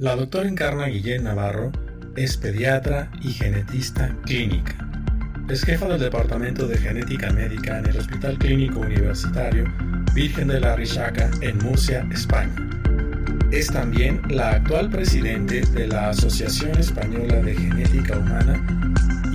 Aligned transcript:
La 0.00 0.16
doctora 0.16 0.48
Encarna 0.48 0.86
Guillén 0.86 1.24
Navarro 1.24 1.72
es 2.16 2.38
pediatra 2.38 3.10
y 3.20 3.32
genetista 3.34 4.16
clínica. 4.24 4.74
Es 5.50 5.62
jefa 5.62 5.88
del 5.88 6.00
Departamento 6.00 6.66
de 6.66 6.78
Genética 6.78 7.30
Médica 7.32 7.78
en 7.80 7.84
el 7.84 7.98
Hospital 7.98 8.38
Clínico 8.38 8.80
Universitario 8.80 9.70
Virgen 10.14 10.48
de 10.48 10.58
la 10.58 10.74
Risaca 10.74 11.30
en 11.42 11.58
Murcia, 11.58 12.08
España. 12.10 12.54
Es 13.50 13.66
también 13.66 14.22
la 14.30 14.52
actual 14.52 14.88
presidente 14.88 15.60
de 15.66 15.88
la 15.88 16.08
Asociación 16.08 16.78
Española 16.78 17.42
de 17.42 17.54
Genética 17.54 18.16
Humana 18.16 18.58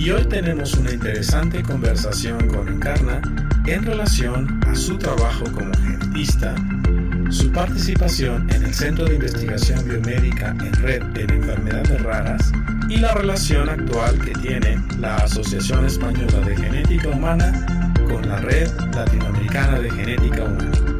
y 0.00 0.10
hoy 0.10 0.24
tenemos 0.24 0.74
una 0.74 0.90
interesante 0.90 1.62
conversación 1.62 2.48
con 2.48 2.66
Encarna 2.68 3.22
en 3.66 3.84
relación 3.84 4.60
a 4.66 4.74
su 4.74 4.98
trabajo 4.98 5.44
como 5.44 5.72
genetista, 5.74 6.56
su 7.36 7.52
participación 7.52 8.48
en 8.50 8.62
el 8.62 8.72
Centro 8.72 9.04
de 9.04 9.16
Investigación 9.16 9.86
Biomédica 9.86 10.56
en 10.58 10.72
Red 10.72 11.02
en 11.16 11.30
Enfermedades 11.30 12.02
Raras 12.02 12.50
y 12.88 12.96
la 12.96 13.12
relación 13.12 13.68
actual 13.68 14.18
que 14.18 14.32
tiene 14.32 14.82
la 14.98 15.16
Asociación 15.16 15.84
Española 15.84 16.40
de 16.40 16.56
Genética 16.56 17.10
Humana 17.10 17.66
con 18.08 18.26
la 18.26 18.40
Red 18.40 18.70
Latinoamericana 18.94 19.78
de 19.80 19.90
Genética 19.90 20.44
Humana. 20.44 20.95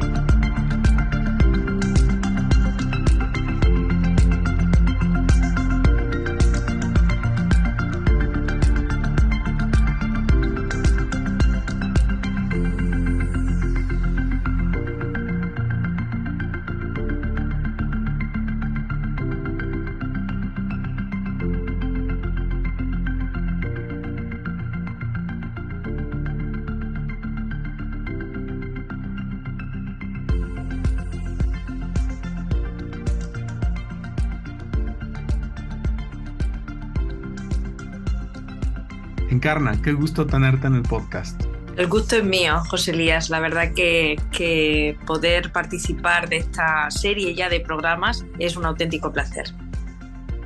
Encarna, 39.47 39.81
qué 39.81 39.93
gusto 39.93 40.27
tenerte 40.27 40.67
en 40.67 40.75
el 40.75 40.83
podcast. 40.83 41.41
El 41.77 41.87
gusto 41.87 42.17
es 42.17 42.25
mío, 42.25 42.59
José 42.69 42.91
Elías. 42.91 43.31
La 43.31 43.39
verdad 43.39 43.73
que, 43.75 44.99
poder 45.07 45.53
participar 45.53 46.29
de 46.29 46.39
esta 46.39 46.91
serie 46.91 47.33
ya 47.33 47.49
de 47.49 47.61
programas 47.61 48.27
es 48.41 48.57
un 48.57 48.65
auténtico 48.65 49.13
placer. 49.13 49.55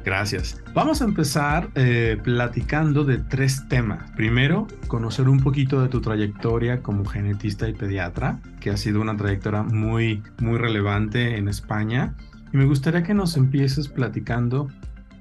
Gracias. 0.04 0.62
Vamos 0.74 1.00
a 1.00 1.06
empezar 1.06 1.70
eh, 1.76 2.18
platicando 2.22 3.04
de 3.04 3.16
tres 3.16 3.66
temas. 3.70 4.10
Primero, 4.16 4.66
conocer 4.86 5.30
un 5.30 5.40
poquito 5.40 5.80
de 5.80 5.88
tu 5.88 6.02
trayectoria 6.02 6.82
como 6.82 7.06
genetista 7.06 7.70
y 7.70 7.72
pediatra, 7.72 8.38
que 8.60 8.68
ha 8.68 8.76
sido 8.76 9.00
una 9.00 9.16
trayectoria 9.16 9.62
muy, 9.62 10.22
muy 10.42 10.58
relevante 10.58 11.38
en 11.38 11.48
España. 11.48 12.16
Y 12.52 12.58
me 12.58 12.66
gustaría 12.66 13.02
que 13.02 13.14
nos 13.14 13.38
empieces 13.38 13.88
platicando 13.88 14.68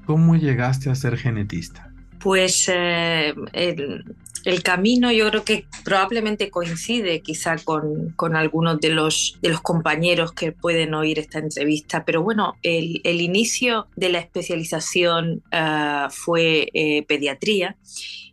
cómo 0.05 0.35
llegaste 0.35 0.89
a 0.89 0.95
ser 0.95 1.15
genetista 1.15 1.88
pues 2.19 2.69
eh, 2.71 3.33
el, 3.53 4.63
camino 4.63 5.11
yo 5.11 5.29
creo 5.29 5.43
que 5.43 5.65
probablemente 5.83 6.49
coincide 6.49 7.21
quizá 7.21 7.57
con, 7.57 8.15
algunos 8.35 8.79
de 8.79 8.89
los, 8.89 9.37
compañeros 9.61 10.33
que 10.33 10.51
pueden 10.51 10.93
oír 10.93 11.19
esta 11.19 11.39
entrevista, 11.39 12.05
pero 12.05 12.21
bueno, 12.23 12.55
el, 12.63 13.21
inicio 13.21 13.87
de 13.95 14.09
la 14.09 14.19
especialización 14.19 15.43
eh, 15.51 16.07
fue 16.09 16.69
eh, 16.73 17.05
pediatría 17.07 17.77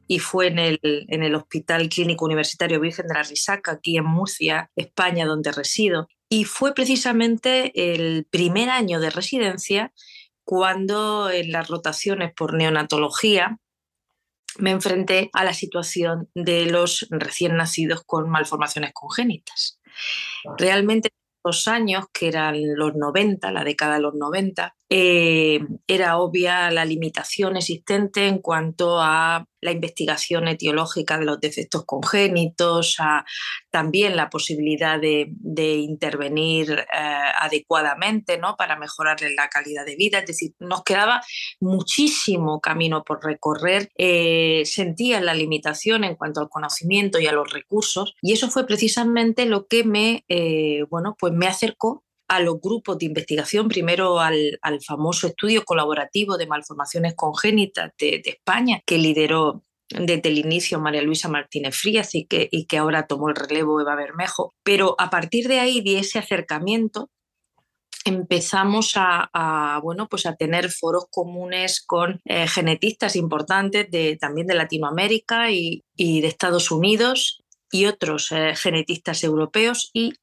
y 0.09 0.21
fue 0.21 0.49
en 0.49 0.59
el, 0.59 0.81
en 0.83 1.23
el 1.23 1.35
Hospital 1.35 1.89
Clínico 1.89 2.25
Universitario 2.25 2.81
Virgen 2.81 3.09
de 3.09 3.15
la 3.15 3.23
Risaca, 3.23 3.73
aquí 3.73 3.97
en 3.97 4.05
Murcia, 4.05 4.71
España, 4.77 5.27
donde 5.27 5.51
resido. 5.53 6.09
Y 6.29 6.45
fue 6.45 6.75
precisamente 6.75 7.73
el 7.95 8.25
primer 8.31 8.71
año 8.71 9.01
de 9.01 9.11
residencia 9.11 9.93
cuando 10.45 11.29
en 11.31 11.51
las 11.51 11.69
rotaciones 11.69 12.33
por 12.33 12.55
neonatología 12.55 13.59
me 14.59 14.71
enfrenté 14.71 15.31
a 15.33 15.45
la 15.45 15.55
situación 15.55 16.29
de 16.35 16.67
los 16.67 17.07
recién 17.11 17.57
nacidos 17.57 18.03
con 18.05 18.29
malformaciones 18.31 18.93
congénitas. 18.93 19.81
Realmente 20.59 21.11
años, 21.69 22.07
que 22.13 22.29
eran 22.29 22.57
los 22.75 22.95
90, 22.97 23.53
la 23.53 23.63
década 23.63 23.95
de 23.95 24.01
los 24.01 24.15
90, 24.15 24.75
eh, 24.89 25.61
era 25.89 26.19
obvia 26.19 26.71
la 26.71 26.85
limitación 26.85 27.57
existente 27.57 28.29
en 28.29 28.39
cuanto 28.39 29.01
a 29.01 29.45
la 29.61 29.73
investigación 29.73 30.47
etiológica 30.47 31.19
de 31.19 31.25
los 31.25 31.41
defectos 31.41 31.85
congénitos, 31.85 32.97
a 33.01 33.25
también 33.71 34.15
la 34.15 34.31
posibilidad 34.31 35.01
de, 35.01 35.29
intervenir 35.57 36.71
eh, 36.71 36.87
adecuadamente 37.41 38.39
¿no? 38.39 38.55
para 38.57 38.77
mejorar 38.79 39.19
la 39.37 39.49
calidad 39.49 39.85
de 39.85 39.97
vida. 39.97 40.21
Es 40.21 40.27
decir, 40.27 40.55
nos 40.61 40.85
quedaba 40.85 41.21
muchísimo 41.59 42.61
camino 42.61 43.03
por 43.03 43.25
recorrer. 43.25 43.91
Eh, 43.99 44.63
sentía 44.67 45.21
la 45.21 45.35
limitación 45.35 46.05
en 46.05 46.15
cuanto 46.15 46.41
al 46.41 46.49
conocimiento 46.49 47.19
y 47.19 47.27
a 47.27 47.33
los 47.33 47.53
recursos 47.53 48.15
y 48.23 48.33
eso 48.35 48.51
fue 48.51 48.67
precisamente 48.67 49.47
lo 49.47 49.67
que 49.67 49.83
me, 49.83 50.25
bueno, 50.91 51.17
pues 51.19 51.33
me 51.33 51.49
acercó 51.49 52.06
a 52.29 52.41
los 52.41 52.61
grupos 52.61 52.99
de 52.99 53.07
investigación, 53.07 53.69
primero 53.69 54.21
al, 54.21 54.59
famoso 54.85 55.29
estudio 55.29 55.65
colaborativo 55.65 56.37
de 56.37 56.47
malformaciones 56.47 57.15
congénitas 57.15 57.93
de, 57.99 58.23
España, 58.25 58.81
que 58.85 58.99
lideró 58.99 59.63
desde 59.89 60.29
el 60.29 60.39
inicio 60.39 60.81
María 60.81 61.03
Luisa 61.03 61.29
Martínez 61.29 61.77
Frías 61.77 62.15
y 62.15 62.27
que, 62.27 62.49
y 62.51 62.67
que 62.67 62.79
ahora 62.79 63.07
tomó 63.07 63.29
el 63.29 63.37
relevo 63.37 63.81
Eva 63.81 63.95
Bermejo. 63.95 64.55
Pero 64.65 64.97
a 64.99 65.11
partir 65.11 65.47
de 65.47 65.61
ahí, 65.61 65.81
de 65.81 66.01
ese 66.01 66.19
acercamiento, 66.19 67.11
empezamos 68.07 68.93
a, 68.95 69.81
bueno, 69.83 70.09
pues 70.09 70.27
a 70.27 70.37
tener 70.37 70.71
foros 70.71 71.07
comunes 71.11 71.83
con 71.85 72.21
eh, 72.25 72.47
genetistas 72.47 73.17
importantes 73.17 73.91
de, 73.91 74.17
también 74.17 74.47
de 74.47 74.55
Latinoamérica 74.55 75.51
y, 75.51 75.83
de 75.97 76.27
Estados 76.27 76.71
Unidos 76.71 77.43
y 77.71 77.87
otros 77.87 78.31
eh, 78.31 78.55
genetistas 78.55 79.25
europeos 79.25 79.91
y 79.93 80.15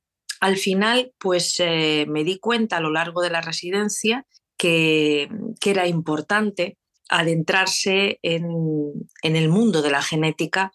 al 0.44 0.58
final, 0.58 1.14
pues 1.20 1.56
eh, 1.62 2.06
me 2.09 2.26
di 2.26 2.38
cuenta 2.38 2.76
a 2.76 2.81
lo 2.81 2.92
largo 2.92 3.22
de 3.22 3.30
la 3.30 3.40
residencia 3.40 4.26
que, 4.58 5.30
era 5.66 5.88
importante 5.88 6.78
adentrarse 7.08 8.20
en, 8.22 9.08
el 9.22 9.48
mundo 9.48 9.81
de 9.81 9.90
la 9.90 10.02
genética 10.02 10.74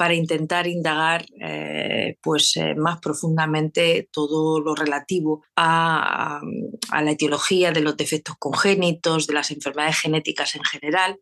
para 0.00 0.14
intentar 0.14 0.66
indagar 0.66 1.26
eh, 1.42 2.16
pues, 2.22 2.56
eh, 2.56 2.74
más 2.74 3.00
profundamente 3.00 4.08
todo 4.10 4.58
lo 4.58 4.74
relativo 4.74 5.44
a, 5.56 6.40
la 6.90 7.10
etiología 7.10 7.70
de 7.70 7.82
los 7.82 7.98
defectos 7.98 8.34
congénitos, 8.38 9.26
de 9.26 9.34
las 9.34 9.50
enfermedades 9.50 10.00
genéticas 10.00 10.54
en 10.54 10.64
general. 10.64 11.20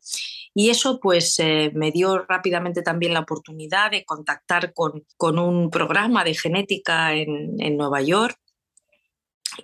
Y 0.55 0.71
eso 0.71 1.01
pues, 1.01 1.41
eh, 1.41 1.73
me 1.75 1.91
dio 1.91 2.25
rápidamente 2.29 2.83
también 2.83 3.15
la 3.15 3.21
oportunidad 3.27 3.91
de 3.91 4.05
contactar 4.05 4.73
con, 4.73 5.03
un 5.41 5.71
programa 5.71 6.23
de 6.23 6.35
genética 6.35 7.15
en, 7.15 7.61
en 7.61 7.77
Nueva 7.77 8.01
York 8.01 8.39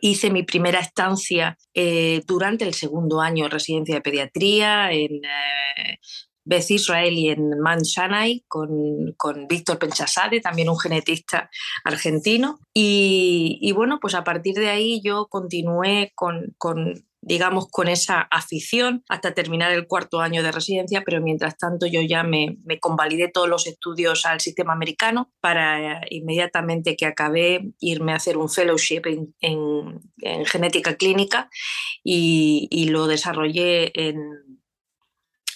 Hice 0.01 0.29
mi 0.29 0.43
primera 0.43 0.81
estancia 0.81 1.57
durante 2.27 2.65
el 2.65 2.75
segundo 2.75 3.21
año 3.21 3.45
de 3.45 3.51
residencia 3.51 3.95
de 3.95 4.01
pediatría 4.01 4.91
en 4.91 5.21
Beth 6.45 6.71
Israel 6.71 7.15
y 7.15 7.31
en 7.31 7.59
Man 7.61 7.81
con, 8.49 9.15
con 9.17 9.47
Víctor 9.49 9.79
Penchasade, 9.79 10.41
también 10.41 10.69
un 10.69 10.79
genetista 10.79 11.51
argentino. 11.85 12.59
Y, 12.73 13.73
bueno, 13.75 13.99
pues 14.01 14.15
a 14.15 14.25
partir 14.25 14.55
de 14.55 14.69
ahí 14.69 15.01
yo 15.03 15.27
continué 15.29 16.13
con, 16.15 16.55
con 16.59 17.05
digamos, 17.27 17.69
con 17.71 17.89
esa 17.89 18.21
afición 18.21 19.03
hasta 19.09 19.33
terminar 19.33 19.73
el 19.73 19.87
cuarto 19.87 20.21
año 20.21 20.43
de 20.43 20.53
residencia, 20.53 21.03
pero 21.07 21.23
mientras 21.23 21.57
tanto 21.57 21.87
yo 21.87 22.03
ya 22.03 22.23
me, 22.23 22.59
me 22.65 22.79
convalidé 22.79 23.29
todos 23.29 23.49
los 23.49 23.67
estudios 23.67 24.27
al 24.27 24.41
sistema 24.41 24.75
americano 24.75 25.33
para 25.41 26.03
inmediatamente 26.11 26.97
que 26.97 27.07
acabé 27.07 27.73
irme 27.81 28.13
a 28.13 28.17
hacer 28.17 28.37
un 28.37 28.51
fellowship 28.51 29.03
en, 29.07 29.35
en, 29.41 30.45
genética 30.45 30.97
clínica 30.97 31.49
y, 32.03 32.69
y, 32.71 32.89
lo 32.89 33.07
desarrollé 33.07 33.91
en, 33.95 34.19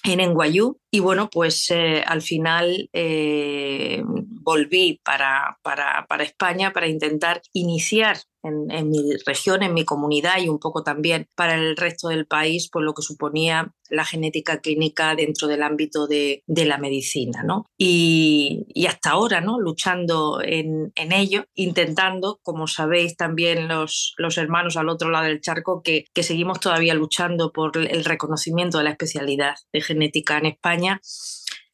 en 0.05 0.21
NYU 0.21 0.79
y 0.91 1.01
bueno, 1.01 1.29
pues 1.31 1.71
eh, 1.71 2.03
al 2.07 2.23
final 2.23 2.89
eh, 2.93 4.03
volví 4.05 5.01
para, 5.05 5.59
para, 5.63 6.07
España 6.21 6.73
para 6.73 6.89
intentar 6.89 7.43
iniciar 7.53 8.19
en, 8.49 8.71
en, 8.71 8.91
mi 8.91 9.15
región, 9.25 9.63
en 9.63 9.75
mi 9.75 9.85
comunidad 9.85 10.39
y 10.39 10.49
un 10.49 10.59
poco 10.59 10.83
también 10.83 11.27
para 11.35 11.55
el 11.55 11.77
resto 11.77 12.09
del 12.09 12.27
país, 12.27 12.69
por 12.69 12.83
lo 12.83 12.95
que 12.95 13.03
suponía 13.03 13.73
la 13.91 14.05
genética 14.05 14.61
clínica 14.61 15.15
dentro 15.15 15.49
del 15.49 15.63
ámbito 15.63 16.07
de, 16.07 16.43
de 16.47 16.65
la 16.65 16.79
medicina. 16.79 17.43
¿no? 17.43 17.67
Y, 17.77 18.67
y, 18.69 18.87
hasta 18.87 19.11
ahora, 19.11 19.41
¿no? 19.41 19.59
luchando 19.59 20.41
en, 20.43 20.93
en, 20.95 21.13
ello, 21.13 21.45
intentando, 21.55 22.39
como 22.43 22.67
sabéis 22.67 23.17
también 23.17 23.69
los, 23.69 24.15
los 24.19 24.39
hermanos 24.39 24.77
al 24.77 24.89
otro 24.89 25.11
lado 25.11 25.27
del 25.27 25.41
charco, 25.41 25.83
que, 25.83 26.05
que 26.13 26.23
seguimos 26.23 26.61
todavía 26.61 26.95
luchando 26.95 27.53
por 27.53 27.77
el 27.77 28.05
reconocimiento 28.05 28.79
de 28.79 28.85
la 28.85 28.91
especialidad 28.91 29.55
de 29.73 29.81
genética 29.81 30.39
en 30.39 30.47
España. 30.47 31.01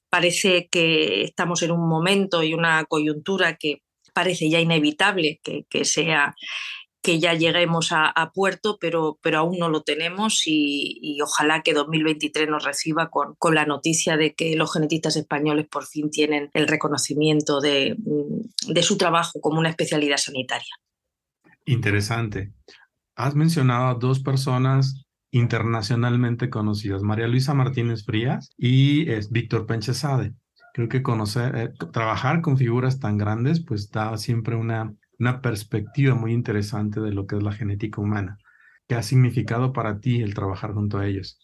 Parece 0.09 0.69
que 0.71 1.25
estamos 1.25 1.63
en 1.63 1.73
un 1.73 1.89
momento 1.89 2.43
y 2.43 2.55
una 2.55 2.85
coyuntura 2.85 3.57
que 3.57 3.81
parece 4.15 4.49
ya 4.49 4.61
inevitable 4.61 5.41
que, 5.43 5.85
sea 5.85 6.35
que 7.03 7.21
ya 7.21 7.35
lleguemos 7.35 7.89
a, 7.91 8.33
puerto, 8.33 8.79
pero, 8.81 9.19
pero, 9.23 9.41
aún 9.41 9.59
no 9.59 9.69
lo 9.69 9.83
tenemos 9.83 10.45
y, 10.47 11.19
ojalá 11.23 11.63
que 11.63 11.75
2023 11.75 12.49
nos 12.49 12.65
reciba 12.65 13.11
con, 13.11 13.35
con, 13.35 13.55
la 13.55 13.67
noticia 13.67 14.17
de 14.17 14.35
que 14.35 14.57
los 14.57 14.73
genetistas 14.73 15.17
españoles 15.17 15.67
por 15.71 15.85
fin 15.85 16.11
tienen 16.11 16.51
el 16.55 16.67
reconocimiento 16.67 17.61
de, 17.61 17.97
de 18.69 18.83
su 18.83 18.97
trabajo 18.97 19.41
como 19.43 19.59
una 19.59 19.69
especialidad 19.69 20.17
sanitaria. 20.17 20.75
Interesante. 21.67 22.53
Has 23.17 23.35
mencionado 23.35 23.89
a 23.89 23.95
dos 23.95 24.21
personas 24.21 25.05
internacionalmente 25.35 26.49
conocidas, 26.49 27.03
María 27.03 27.27
Luisa 27.27 27.55
Martínez 27.55 28.05
Frías 28.05 28.51
y 28.57 29.11
es 29.11 29.31
Víctor 29.33 29.67
Penchesade. 29.67 30.33
Creo 30.75 30.91
que 30.91 31.03
conocer, 31.03 31.57
eh, 31.57 31.73
trabajar 31.93 32.43
con 32.43 32.59
figuras 32.59 33.01
tan 33.01 33.17
grandes, 33.17 33.65
pues 33.65 33.91
da 33.91 34.19
siempre 34.19 34.57
una, 34.57 34.95
una 35.19 35.41
perspectiva 35.41 36.15
muy 36.15 36.35
interesante 36.35 37.01
de 37.01 37.13
lo 37.13 37.27
que 37.27 37.37
es 37.37 37.43
la 37.43 37.53
genética 37.53 38.03
humana. 38.03 38.39
¿Qué 38.87 38.95
ha 38.95 39.03
significado 39.03 39.73
para 39.73 40.01
ti 40.01 40.21
el 40.21 40.35
trabajar 40.35 40.75
junto 40.75 40.99
a 40.99 41.07
ellos? 41.07 41.39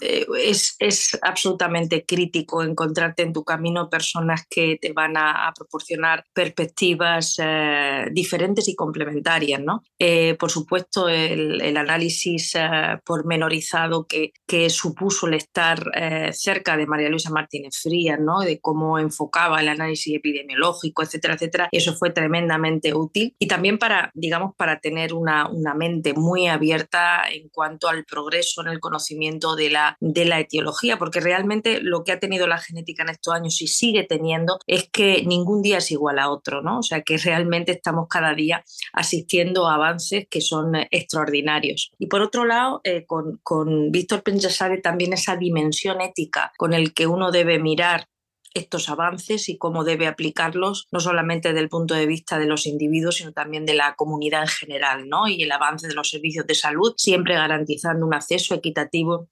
Eh, 0.00 0.26
es, 0.38 0.76
es, 0.78 1.18
absolutamente 1.22 2.04
crítico 2.04 2.62
encontrarte 2.62 3.22
en 3.22 3.32
tu 3.32 3.44
camino 3.44 3.90
personas 3.90 4.46
que 4.48 4.78
te 4.80 4.92
van 4.92 5.16
a, 5.16 5.48
a 5.48 5.52
proporcionar 5.52 6.24
perspectivas 6.32 7.36
eh, 7.42 8.06
diferentes 8.12 8.68
y 8.68 8.76
complementarias. 8.76 9.60
¿no? 9.60 9.82
Eh, 9.98 10.36
por 10.38 10.50
supuesto, 10.50 11.08
el, 11.08 11.60
el 11.60 11.76
análisis 11.76 12.54
eh, 12.54 12.98
pormenorizado 13.04 14.06
que, 14.06 14.32
que, 14.46 14.70
supuso 14.70 15.26
el 15.26 15.34
estar 15.34 15.90
eh, 15.94 16.30
cerca 16.32 16.76
de 16.76 16.86
María 16.86 17.08
Luisa 17.08 17.30
Martínez 17.30 17.76
Frías, 17.82 18.18
¿no? 18.20 18.40
de 18.40 18.60
cómo 18.60 18.98
enfocaba 18.98 19.60
el 19.60 19.68
análisis 19.68 20.14
epidemiológico, 20.14 21.02
etcétera, 21.02 21.34
etcétera, 21.34 21.68
eso 21.72 21.94
fue 21.94 22.10
tremendamente 22.10 22.94
útil. 22.94 23.34
Y 23.38 23.48
también 23.48 23.78
para, 23.78 24.10
digamos, 24.14 24.54
para 24.56 24.80
tener 24.80 25.14
una, 25.14 25.48
una 25.48 25.74
mente 25.74 26.14
muy 26.14 26.46
abierta 26.46 27.22
en 27.30 27.48
cuanto 27.48 27.88
al 27.88 28.04
progreso 28.04 28.62
en 28.62 28.68
el 28.68 28.80
conocimiento 28.80 29.56
de 29.56 29.71
la, 29.72 29.96
de 30.00 30.24
la 30.24 30.40
etiología, 30.40 30.98
porque 30.98 31.20
realmente 31.20 31.80
lo 31.82 32.04
que 32.04 32.12
ha 32.12 32.20
tenido 32.20 32.46
la 32.46 32.58
genética 32.58 33.02
en 33.02 33.10
estos 33.10 33.34
años 33.34 33.60
y 33.60 33.66
sigue 33.66 34.04
teniendo 34.04 34.58
es 34.66 34.88
que 34.90 35.24
ningún 35.24 35.62
día 35.62 35.78
es 35.78 35.90
igual 35.90 36.18
a 36.18 36.30
otro, 36.30 36.62
¿no? 36.62 36.78
O 36.78 36.82
sea, 36.82 37.02
que 37.02 37.18
realmente 37.18 37.72
estamos 37.72 38.06
cada 38.08 38.34
día 38.34 38.64
asistiendo 38.92 39.68
a 39.68 39.74
avances 39.74 40.26
que 40.28 40.40
son 40.40 40.74
extraordinarios. 40.90 41.90
Y 41.98 42.06
por 42.06 42.22
otro 42.22 42.44
lado, 42.44 42.80
eh, 42.84 43.04
con, 43.06 43.40
con 43.42 43.90
Víctor 43.90 44.22
Penchasade 44.22 44.78
también 44.78 45.12
esa 45.12 45.36
dimensión 45.36 46.00
ética 46.00 46.52
con 46.56 46.74
el 46.74 46.92
que 46.94 47.06
uno 47.06 47.30
debe 47.30 47.58
mirar 47.58 48.06
estos 48.54 48.88
avances 48.88 49.48
y 49.48 49.58
cómo 49.58 49.84
debe 49.84 50.06
aplicarlos, 50.06 50.88
no 50.90 51.00
solamente 51.00 51.48
desde 51.48 51.60
el 51.60 51.68
punto 51.68 51.94
de 51.94 52.06
vista 52.06 52.38
de 52.38 52.46
los 52.46 52.66
individuos, 52.66 53.16
sino 53.16 53.32
también 53.32 53.66
de 53.66 53.74
la 53.74 53.94
comunidad 53.94 54.42
en 54.42 54.48
general, 54.48 55.08
¿no? 55.08 55.28
Y 55.28 55.42
el 55.42 55.52
avance 55.52 55.88
de 55.88 55.94
los 55.94 56.10
servicios 56.10 56.46
de 56.46 56.54
salud, 56.54 56.94
siempre 56.96 57.34
garantizando 57.34 58.06
un 58.06 58.14
acceso 58.14 58.54
equitativo 58.54 59.28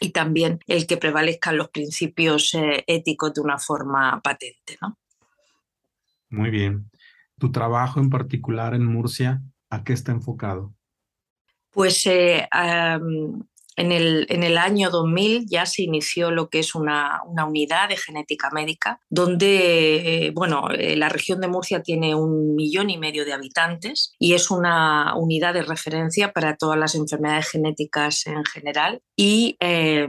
y 0.00 0.10
también 0.10 0.60
el 0.66 0.86
que 0.86 0.96
prevalezcan 0.96 1.56
los 1.56 1.68
principios 1.70 2.54
eh, 2.54 2.84
éticos 2.86 3.34
de 3.34 3.40
una 3.40 3.58
forma 3.58 4.20
patente. 4.22 4.76
¿no? 4.80 4.98
Muy 6.30 6.50
bien. 6.50 6.90
¿Tu 7.38 7.50
trabajo 7.50 8.00
en 8.00 8.10
particular 8.10 8.74
en 8.74 8.84
Murcia, 8.86 9.42
a 9.70 9.84
qué 9.84 9.92
está 9.92 10.12
enfocado? 10.12 10.72
Pues 11.70 12.06
eh, 12.06 12.48
um, 13.00 13.42
en, 13.76 13.92
el, 13.92 14.26
en 14.28 14.42
el, 14.42 14.58
año 14.58 14.90
2000 14.90 15.46
ya 15.46 15.66
se 15.66 15.82
inició 15.82 16.30
lo 16.30 16.48
que 16.48 16.60
es 16.60 16.74
una, 16.74 17.20
una 17.26 17.44
unidad 17.44 17.88
de 17.88 17.96
genética 17.96 18.50
médica, 18.52 19.00
donde, 19.08 20.26
eh, 20.26 20.30
bueno, 20.34 20.70
eh, 20.70 20.96
la 20.96 21.08
región 21.08 21.40
de 21.40 21.48
Murcia 21.48 21.82
tiene 21.82 22.14
un 22.14 22.54
millón 22.54 22.90
y 22.90 22.98
medio 22.98 23.24
de 23.24 23.32
habitantes 23.32 24.14
y 24.18 24.34
es 24.34 24.50
una 24.50 25.14
unidad 25.16 25.54
de 25.54 25.62
referencia 25.62 26.32
para 26.32 26.56
todas 26.56 26.78
las 26.78 26.94
enfermedades 26.94 27.50
genéticas 27.50 28.26
en 28.26 28.44
general 28.44 29.02
y, 29.16 29.56
eh, 29.60 30.06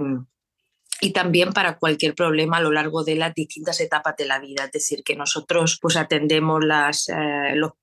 y 1.02 1.12
también 1.12 1.52
para 1.52 1.78
cualquier 1.78 2.16
problema 2.16 2.58
a 2.58 2.62
lo 2.62 2.72
largo 2.72 3.04
de 3.04 3.16
las 3.16 3.34
distintas 3.34 3.80
etapas 3.82 4.16
de 4.18 4.26
la 4.26 4.40
vida. 4.40 4.66
Es 4.66 4.72
decir, 4.72 5.04
que 5.04 5.16
nosotros 5.16 5.78
pues, 5.82 5.98
atendemos 5.98 6.64
las, 6.64 7.10
eh, 7.10 7.56
los, 7.56 7.74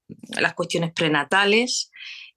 las 0.41 0.55
cuestiones 0.55 0.93
prenatales, 0.93 1.91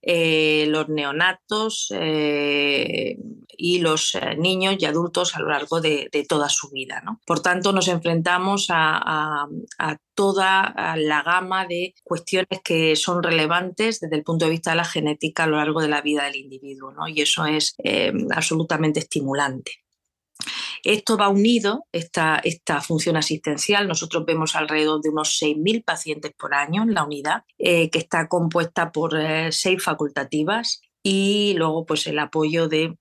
eh, 0.07 0.67
los 0.69 0.87
neonatos 0.87 1.87
eh, 1.89 3.17
y 3.57 3.79
los 3.79 4.13
eh, 4.13 4.35
niños 4.37 4.75
y 4.77 4.85
adultos 4.85 5.35
a 5.35 5.39
lo 5.39 5.49
largo 5.49 5.81
de, 5.81 6.09
toda 6.29 6.47
su 6.47 6.69
vida. 6.69 7.03
Por 7.25 7.39
tanto, 7.39 7.71
nos 7.73 7.87
enfrentamos 7.87 8.67
a, 8.69 9.47
toda 10.13 10.95
la 10.97 11.23
gama 11.23 11.65
de 11.65 11.93
cuestiones 12.03 12.61
que 12.63 12.95
son 12.95 13.21
relevantes 13.21 13.99
desde 13.99 14.15
el 14.15 14.23
punto 14.23 14.45
de 14.45 14.51
vista 14.51 14.69
de 14.69 14.77
la 14.77 14.85
genética 14.85 15.43
a 15.43 15.47
lo 15.47 15.57
largo 15.57 15.81
de 15.81 15.89
la 15.89 16.01
vida 16.01 16.23
del 16.25 16.37
individuo. 16.37 16.91
¿no? 16.91 17.07
Y 17.07 17.21
eso 17.21 17.45
es 17.45 17.75
absolutamente 18.31 18.99
estimulante. 18.99 19.84
Esto 20.85 21.17
va 21.17 21.29
unido, 21.29 21.87
esta, 21.91 22.39
esta 22.43 22.79
función 22.79 23.17
asistencial. 23.17 23.87
Nosotros 23.87 24.23
vemos 24.23 24.55
alrededor 24.55 25.01
de 25.01 25.09
unos 25.09 25.41
6.000 25.41 25.83
pacientes 25.83 26.31
por 26.37 26.53
año 26.53 26.83
en 26.83 26.93
la 26.93 27.03
unidad, 27.03 27.43
eh, 27.57 27.89
que 27.89 27.97
está 27.97 28.27
compuesta 28.27 28.91
por 28.91 29.19
eh, 29.19 29.51
seis 29.51 29.83
facultativas 29.83 30.81
y 31.01 31.55
luego 31.57 31.85
pues 31.87 32.05
el 32.05 32.19
apoyo 32.19 32.67
de 32.67 32.97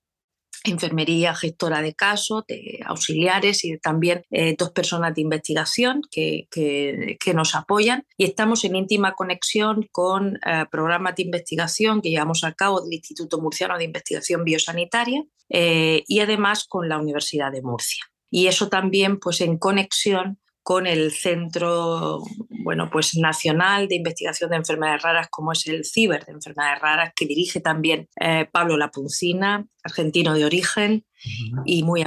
enfermería, 0.64 1.34
gestora 1.34 1.82
de 1.82 1.94
casos, 1.94 2.44
de 2.48 2.80
auxiliares 2.86 3.64
y 3.64 3.78
también 3.78 4.24
eh, 4.30 4.56
dos 4.58 4.70
personas 4.70 5.14
de 5.14 5.20
investigación 5.20 6.02
que, 6.10 6.48
que, 6.50 7.34
nos 7.34 7.54
apoyan 7.54 8.06
y 8.16 8.24
estamos 8.24 8.64
en 8.64 8.76
íntima 8.76 9.14
conexión 9.14 9.88
con 9.90 10.36
eh, 10.36 10.64
programas 10.70 11.16
de 11.16 11.24
investigación 11.24 12.00
que 12.00 12.10
llevamos 12.10 12.44
a 12.44 12.52
cabo 12.52 12.80
del 12.80 12.92
Instituto 12.94 13.40
Murciano 13.40 13.76
de 13.76 13.84
Investigación 13.84 14.44
Biosanitaria 14.44 15.24
eh, 15.48 16.04
y 16.06 16.20
además 16.20 16.64
con 16.68 16.88
la 16.88 16.98
Universidad 16.98 17.50
de 17.50 17.62
Murcia. 17.62 18.04
Y 18.30 18.46
eso 18.46 18.68
también 18.68 19.18
pues 19.18 19.40
en 19.40 19.58
conexión 19.58 20.38
con 20.64 20.86
el 20.86 21.12
Centro 21.12 22.22
bueno, 22.48 22.88
pues, 22.90 23.16
Nacional 23.16 23.86
de 23.86 23.96
Investigación 23.96 24.50
de 24.50 24.56
Enfermedades 24.56 25.02
Raras, 25.02 25.28
como 25.30 25.52
es 25.52 25.66
el 25.66 25.84
CIBER 25.84 26.24
de 26.24 26.32
Enfermedades 26.32 26.80
Raras, 26.80 27.12
que 27.14 27.26
dirige 27.26 27.60
también 27.60 28.08
eh, 28.18 28.48
Pablo 28.50 28.78
Lapuncina, 28.78 29.66
argentino 29.84 30.32
de 30.32 30.46
origen 30.46 31.04
uh 31.04 31.56
-huh. 31.56 31.62
y 31.66 31.82
muy 31.82 32.04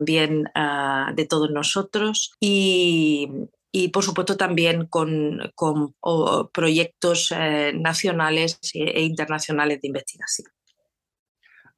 bien 0.00 0.48
uh, 0.56 1.14
de 1.14 1.24
todos 1.26 1.50
nosotros. 1.50 2.32
Y, 2.40 3.28
y 3.70 3.88
por 3.90 4.02
supuesto 4.02 4.36
también 4.36 4.86
con, 4.86 5.52
con 5.54 5.94
o, 6.00 6.50
proyectos 6.52 7.32
eh, 7.36 7.72
nacionales 7.72 8.58
e 8.74 9.02
internacionales 9.02 9.80
de 9.80 9.88
investigación. 9.88 10.48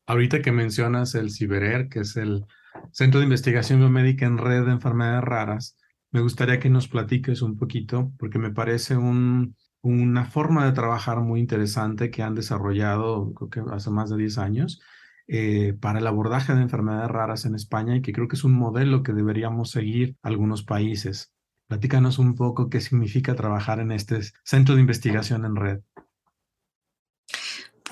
Ahorita 0.07 0.41
que 0.41 0.51
mencionas 0.51 1.15
el 1.15 1.31
CIBERER, 1.31 1.91
que 1.91 2.01
es 2.01 2.17
el 2.17 2.47
Centro 2.91 3.21
de 3.21 3.25
Investigación 3.25 3.81
Biomédica 3.81 4.25
en 4.25 4.39
Red 4.39 4.65
de 4.65 4.73
Enfermedades 4.73 5.25
Raras, 5.25 5.77
me 6.13 6.21
gustaría 6.21 6.61
que 6.61 6.71
nos 6.71 6.89
platiques 6.89 7.43
un 7.43 7.57
poquito, 7.57 8.13
porque 8.19 8.39
me 8.39 8.51
parece 8.51 8.97
un, 8.97 9.57
una 9.83 10.27
forma 10.27 10.65
de 10.67 10.73
trabajar 10.73 11.21
muy 11.21 11.41
interesante 11.41 12.11
que 12.11 12.23
han 12.23 12.35
desarrollado, 12.35 13.33
creo 13.35 13.51
que 13.51 13.75
hace 13.75 13.91
más 13.91 14.11
de 14.11 14.19
10 14.19 14.39
años, 14.39 14.81
eh, 15.27 15.75
para 15.81 15.99
el 15.99 16.07
abordaje 16.07 16.55
de 16.55 16.63
enfermedades 16.63 17.11
raras 17.11 17.45
en 17.47 17.55
España 17.55 17.97
y 17.97 18.03
que 18.03 18.13
creo 18.13 18.29
que 18.29 18.37
es 18.37 18.45
un 18.45 18.53
modelo 18.53 19.03
que 19.03 19.13
deberíamos 19.13 19.71
seguir 19.71 20.17
algunos 20.23 20.63
países. 20.63 21.33
Platícanos 21.67 22.19
un 22.19 22.35
poco 22.35 22.69
qué 22.69 22.81
significa 22.81 23.35
trabajar 23.35 23.81
en 23.81 23.93
este 23.93 24.21
centro 24.45 24.75
de 24.75 24.83
investigación 24.83 25.45
en 25.47 25.57
red. 25.57 25.81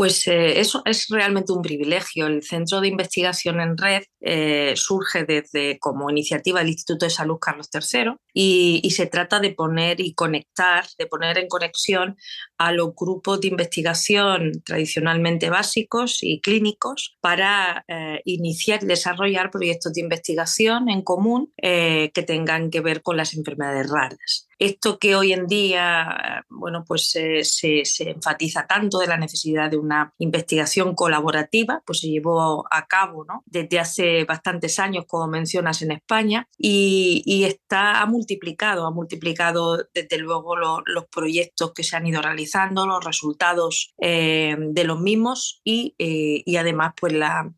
Pues 0.01 0.27
eh, 0.29 0.59
eso 0.59 0.81
es 0.87 1.09
realmente 1.11 1.53
un 1.53 1.61
privilegio. 1.61 2.27
El 2.27 2.43
Centro 2.43 2.81
de 2.81 2.89
Investigación 2.89 3.61
en 3.61 3.77
Red 3.77 4.05
eh, 4.23 4.73
surge 4.75 5.27
desde 5.27 5.79
como 5.79 6.09
iniciativa 6.09 6.61
del 6.61 6.71
Instituto 6.71 7.05
de 7.05 7.11
Salud 7.11 7.37
Carlos 7.39 7.69
III 7.71 8.15
y, 8.33 8.91
se 8.93 9.05
trata 9.05 9.41
de 9.41 9.51
poner 9.51 10.01
y 10.01 10.15
conectar, 10.15 10.87
de 10.97 11.07
poner 11.07 11.37
en 11.37 11.49
conexión 11.49 12.17
a 12.57 12.73
los 12.73 12.95
grupos 12.97 13.43
de 13.43 13.49
investigación 13.49 14.53
tradicionalmente 14.65 15.51
básicos 15.51 16.23
y 16.23 16.41
clínicos 16.41 17.19
para 17.21 17.85
eh, 17.87 18.23
iniciar 18.25 18.83
y 18.83 18.87
desarrollar 18.87 19.51
proyectos 19.51 19.93
de 19.93 20.01
investigación 20.01 20.89
en 20.89 21.03
común 21.03 21.53
que 21.59 22.25
tengan 22.27 22.71
que 22.71 22.81
ver 22.81 23.03
con 23.03 23.19
las 23.19 23.35
enfermedades 23.35 23.91
raras. 23.91 24.50
Esto 24.61 24.99
que 24.99 25.17
hoy 25.17 25.33
en 25.33 25.47
día, 25.47 26.45
bueno, 26.51 26.85
pues 26.87 27.09
se, 27.09 27.83
enfatiza 28.01 28.67
tanto 28.67 28.99
de 28.99 29.07
la 29.07 29.17
necesidad 29.17 29.71
de 29.71 29.79
una 29.79 30.13
investigación 30.19 30.95
colaborativa, 30.95 31.83
pues 31.87 32.01
se 32.01 32.09
llevó 32.09 32.67
a 32.71 32.87
cabo 32.87 33.25
¿no? 33.25 33.43
desde 33.47 33.79
hace 33.79 34.25
bastantes 34.25 34.79
años, 34.79 35.07
como 35.07 35.29
mencionas, 35.29 35.81
en 35.81 35.93
España, 35.93 36.47
y, 36.59 37.45
está, 37.45 38.03
ha 38.03 38.07
multiplicado, 38.07 38.87
ha 38.87 38.91
multiplicado 38.91 39.89
desde 39.95 40.19
luego 40.19 40.55
los 40.57 41.07
proyectos 41.11 41.73
que 41.73 41.83
se 41.83 41.97
han 41.97 42.07
ido 42.07 42.21
realizando, 42.21 42.87
los 42.87 43.03
resultados 43.03 43.95
eh, 43.99 44.57
de 44.59 44.85
los 44.85 45.01
mismos 45.01 45.63
y, 45.65 45.95
eh, 45.99 46.43
y 46.45 46.57
además 46.57 46.93
pues 47.01 47.15
la, 47.15 47.51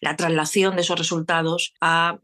la 0.00 0.16
traslación 0.16 0.76
de 0.76 0.82
esos 0.82 0.98
resultados 0.98 1.74
a 1.80 2.18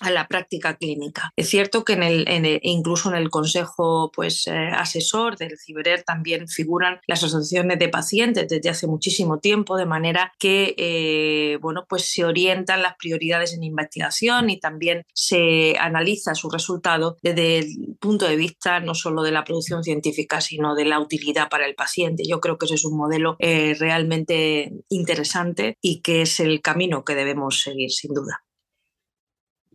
a 0.00 0.10
la 0.10 0.26
práctica 0.26 0.76
clínica. 0.76 1.32
Es 1.36 1.48
cierto 1.48 1.84
que 1.84 2.60
incluso 2.62 3.10
en 3.10 3.16
el 3.16 3.30
consejo 3.30 4.10
pues, 4.14 4.46
eh, 4.46 4.70
asesor 4.74 5.36
del 5.36 5.58
CIBERER 5.58 6.02
también 6.02 6.48
figuran 6.48 7.00
las 7.06 7.22
asociaciones 7.22 7.78
de 7.78 7.88
pacientes 7.88 8.48
desde 8.48 8.70
hace 8.70 8.86
muchísimo 8.86 9.38
tiempo, 9.38 9.76
de 9.76 9.86
manera 9.86 10.32
que 10.38 10.74
eh, 10.76 11.58
bueno, 11.60 11.86
pues 11.88 12.10
se 12.10 12.24
orientan 12.24 12.82
las 12.82 12.96
prioridades 12.96 13.52
en 13.52 13.62
investigación 13.62 14.50
y 14.50 14.58
también 14.58 15.04
se 15.12 15.76
analiza 15.78 16.34
su 16.34 16.50
resultado 16.50 17.16
desde 17.22 17.58
el 17.58 17.96
punto 18.00 18.26
de 18.26 18.36
vista 18.36 18.80
no 18.80 18.94
solo 18.94 19.22
de 19.22 19.32
la 19.32 19.44
producción 19.44 19.84
científica, 19.84 20.40
sino 20.40 20.74
de 20.74 20.86
la 20.86 20.98
utilidad 20.98 21.48
para 21.48 21.66
el 21.66 21.74
paciente. 21.74 22.24
Yo 22.26 22.40
creo 22.40 22.58
que 22.58 22.66
ese 22.66 22.76
es 22.76 22.84
un 22.84 22.96
modelo 22.96 23.36
eh, 23.38 23.74
realmente 23.78 24.72
interesante 24.88 25.76
y 25.80 26.00
que 26.00 26.22
es 26.22 26.40
el 26.40 26.62
camino 26.62 27.04
que 27.04 27.14
debemos 27.14 27.60
seguir, 27.60 27.90
sin 27.90 28.14
duda 28.14 28.42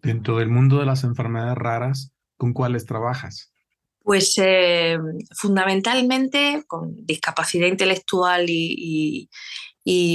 dentro 0.05 0.37
del 0.37 0.49
mundo 0.49 0.79
de 0.79 0.85
las 0.85 1.03
enfermedades 1.03 1.57
raras, 1.57 2.11
¿con 2.37 2.53
cuáles 2.53 2.85
trabajas? 2.85 3.51
Pues 4.03 4.35
eh, 4.37 4.99
fundamentalmente 5.35 6.63
con 6.67 6.95
discapacidad 7.05 7.67
intelectual 7.67 8.45
y, 8.47 9.29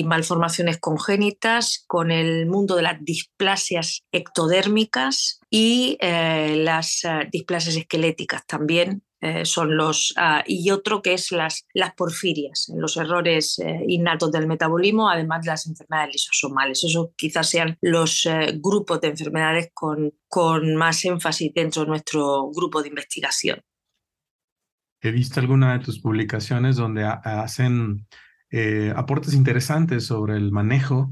malformaciones 0.07 0.79
congénitas, 0.79 1.85
con 1.87 2.11
el 2.11 2.47
mundo 2.47 2.77
de 2.77 2.83
las 2.83 3.05
displasias 3.05 4.05
ectodérmicas 4.13 5.41
y 5.51 5.97
eh, 6.01 6.57
las 6.57 7.05
eh, 7.05 7.29
displasias 7.31 7.77
esqueléticas 7.77 8.47
también, 8.47 9.03
eh, 9.23 9.45
son 9.45 9.77
los, 9.77 10.15
ah, 10.17 10.43
y 10.47 10.71
otro 10.71 11.03
que 11.03 11.12
es 11.12 11.31
las, 11.31 11.67
las 11.75 11.93
porfirias, 11.95 12.73
los 12.75 12.97
errores 12.97 13.59
eh, 13.59 13.85
innatos 13.87 14.33
del 14.33 14.47
metabolismo, 14.47 15.11
además 15.11 15.43
de 15.45 15.50
las 15.50 15.67
enfermedades 15.67 16.15
lisosomales. 16.15 16.83
Esos 16.85 17.11
quizás 17.17 17.50
sean 17.50 17.77
los 17.83 18.25
eh, 18.25 18.59
grupos 18.62 18.99
de 19.03 19.09
enfermedades 19.09 19.71
con, 19.75 20.15
con 20.27 20.75
más 20.75 21.05
énfasis 21.05 21.53
dentro 21.55 21.83
de 21.83 21.89
nuestro 21.89 22.50
grupo 22.50 22.81
de 22.81 22.89
investigación. 22.89 23.61
He 25.03 25.11
visto 25.11 25.39
alguna 25.39 25.75
de 25.75 25.85
tus 25.85 26.00
publicaciones 26.00 26.77
donde 26.77 27.05
hacen 27.05 28.07
aportes 28.95 29.33
interesantes 29.33 30.05
sobre 30.05 30.37
el 30.37 30.53
manejo 30.53 31.11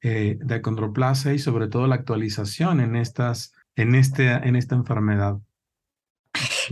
de 0.00 0.54
acondroplasia 0.54 1.34
y 1.34 1.38
sobre 1.38 1.68
todo 1.68 1.86
la 1.86 1.94
actualización 1.94 2.80
en, 2.80 2.96
estas, 2.96 3.52
en, 3.76 3.94
este, 3.94 4.26
en 4.26 4.56
esta 4.56 4.74
enfermedad. 4.74 5.38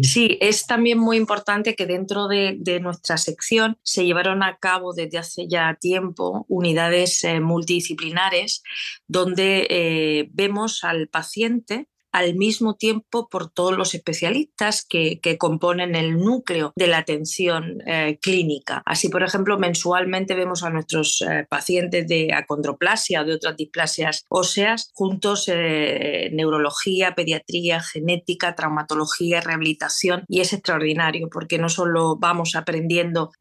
Sí, 0.02 0.38
es 0.40 0.66
también 0.66 0.98
muy 0.98 1.16
importante 1.16 1.74
que 1.74 1.86
dentro 1.86 2.28
de, 2.28 2.58
nuestra 2.80 3.16
sección 3.16 3.78
se 3.82 4.04
llevaron 4.04 4.42
a 4.42 4.58
cabo 4.58 4.92
desde 4.92 5.18
hace 5.18 5.48
ya 5.48 5.76
tiempo 5.80 6.44
unidades 6.48 7.24
eh, 7.24 7.40
multidisciplinares 7.40 8.62
donde 9.06 9.66
eh, 9.70 10.28
vemos 10.32 10.84
al 10.84 11.08
paciente 11.08 11.88
al 12.16 12.34
mismo 12.34 12.76
tiempo 12.76 13.28
por 13.28 13.50
todos 13.50 13.76
los 13.76 13.94
especialistas 13.94 14.86
que, 14.88 15.20
componen 15.38 15.94
el 15.94 16.16
núcleo 16.16 16.72
de 16.74 16.86
la 16.86 16.96
atención 16.96 17.82
eh, 17.86 18.18
clínica. 18.22 18.82
Así, 18.86 19.10
por 19.10 19.22
ejemplo, 19.22 19.58
mensualmente 19.58 20.34
vemos 20.34 20.62
a 20.62 20.70
nuestros 20.70 21.20
eh, 21.20 21.46
pacientes 21.46 22.08
de 22.08 22.32
acondroplasia 22.32 23.20
o 23.20 23.24
de 23.26 23.34
otras 23.34 23.54
displasias 23.56 24.24
óseas 24.30 24.90
juntos 24.94 25.50
eh, 25.52 26.30
neurología, 26.32 27.14
pediatría, 27.14 27.82
genética, 27.82 28.54
traumatología, 28.54 29.42
rehabilitación 29.42 30.24
y 30.26 30.40
es 30.40 30.54
extraordinario 30.54 31.28
porque 31.30 31.58
no 31.58 31.68
solo 31.68 32.16
vamos 32.16 32.54
aprendiendo 32.54 33.32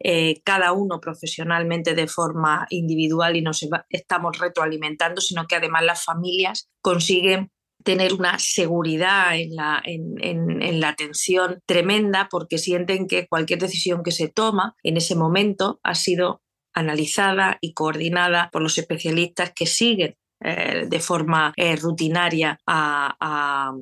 cada 0.44 0.72
uno 0.72 1.00
profesionalmente 1.00 1.94
de 1.94 2.08
forma 2.08 2.66
individual 2.68 3.36
y 3.36 3.42
nos 3.42 3.66
estamos 3.88 4.38
retroalimentando, 4.38 5.22
sino 5.22 5.46
que 5.46 5.56
además 5.56 5.84
las 5.84 6.04
familias 6.04 6.68
consiguen 6.82 7.50
tener 7.86 8.14
una 8.14 8.40
seguridad 8.40 9.38
en 9.38 9.54
la, 9.54 9.80
en, 9.84 10.80
la 10.80 10.88
atención 10.88 11.60
tremenda 11.66 12.26
porque 12.28 12.58
sienten 12.58 13.06
que 13.06 13.28
cualquier 13.28 13.60
decisión 13.60 14.02
que 14.02 14.10
se 14.10 14.26
toma 14.26 14.74
en 14.82 14.96
ese 14.96 15.14
momento 15.14 15.78
ha 15.84 15.94
sido 15.94 16.42
analizada 16.74 17.58
y 17.60 17.74
coordinada 17.74 18.50
por 18.52 18.60
los 18.60 18.76
especialistas 18.76 19.52
que 19.54 19.66
siguen 19.66 20.16
de 20.40 21.00
forma 21.00 21.52
eh, 21.56 21.76
rutinaria 21.76 22.58
a, 22.66 23.72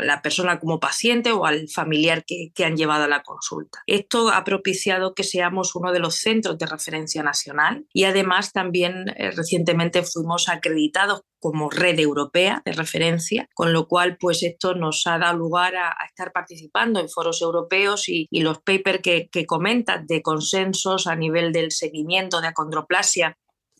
la 0.00 0.22
persona 0.22 0.58
como 0.58 0.80
paciente 0.80 1.32
o 1.32 1.46
al 1.46 1.68
familiar 1.68 2.24
que, 2.24 2.52
han 2.64 2.76
llevado 2.76 3.04
a 3.04 3.08
la 3.08 3.22
consulta. 3.22 3.80
Esto 3.86 4.30
ha 4.30 4.44
propiciado 4.44 5.14
que 5.14 5.24
seamos 5.24 5.74
uno 5.74 5.92
de 5.92 5.98
los 5.98 6.16
centros 6.16 6.58
de 6.58 6.66
referencia 6.66 7.22
nacional 7.22 7.86
y 7.92 8.04
además 8.04 8.52
también 8.52 9.08
eh, 9.16 9.30
recientemente 9.32 10.02
fuimos 10.04 10.48
acreditados 10.48 11.22
como 11.40 11.70
red 11.70 11.98
europea 11.98 12.62
de 12.64 12.72
referencia, 12.72 13.48
con 13.54 13.72
lo 13.72 13.88
cual 13.88 14.16
pues 14.18 14.44
esto 14.44 14.74
nos 14.74 15.04
ha 15.06 15.18
dado 15.18 15.36
lugar 15.36 15.74
a, 15.74 15.96
estar 16.06 16.30
participando 16.30 17.00
en 17.00 17.08
foros 17.08 17.42
europeos 17.42 18.08
y, 18.08 18.28
los 18.30 18.58
papers 18.58 19.00
que, 19.02 19.28
que 19.28 19.46
de 20.06 20.22
consensos 20.22 21.06
a 21.06 21.16
nivel 21.16 21.52
del 21.52 21.72
seguimiento 21.72 22.40
de 22.40 22.48
acondroplasia 22.48 23.36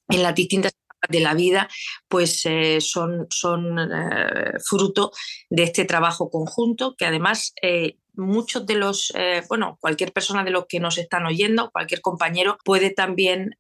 en 0.09 0.23
las 0.23 0.35
distintas 0.35 0.73
de 1.09 1.21
la 1.21 1.35
vida, 1.35 1.69
pues 2.09 2.45
eh, 2.47 2.81
son, 2.81 3.27
son 3.31 3.79
eh, 3.79 4.53
fruto 4.65 5.13
de 5.51 5.65
este 5.65 5.85
trabajo 5.85 6.31
conjunto 6.31 6.95
que 6.97 7.07
además 7.07 7.53
eh, 7.63 7.97
muchos 8.15 8.67
de 8.67 8.75
los, 8.75 9.11
bueno, 9.49 9.79
cualquier 9.81 10.13
persona 10.13 10.45
de 10.45 10.51
los 10.51 10.67
que 10.69 10.81
nos 10.81 10.99
están 10.99 11.25
oyendo, 11.25 11.71
cualquier 11.71 12.03
compañero 12.03 12.59
puede 12.63 12.91
también 12.91 13.55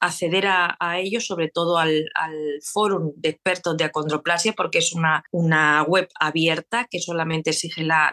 acceder 0.00 0.48
a, 0.48 0.98
ello, 0.98 1.20
sobre 1.20 1.48
todo 1.48 1.78
al, 1.78 2.06
al 2.16 2.34
foro 2.64 3.12
de 3.14 3.28
expertos 3.28 3.76
de 3.76 3.84
acondroplasia, 3.84 4.54
porque 4.54 4.78
es 4.78 4.92
una, 4.94 5.22
una 5.30 5.84
web 5.84 6.08
abierta 6.18 6.88
que 6.90 6.98
solamente 6.98 7.50
exige 7.50 7.84
la, 7.84 8.12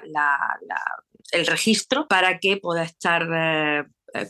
el 1.31 1.47
registro 1.47 2.07
para 2.07 2.37
que 2.37 2.57
pueda 2.57 2.83
estar 2.83 3.27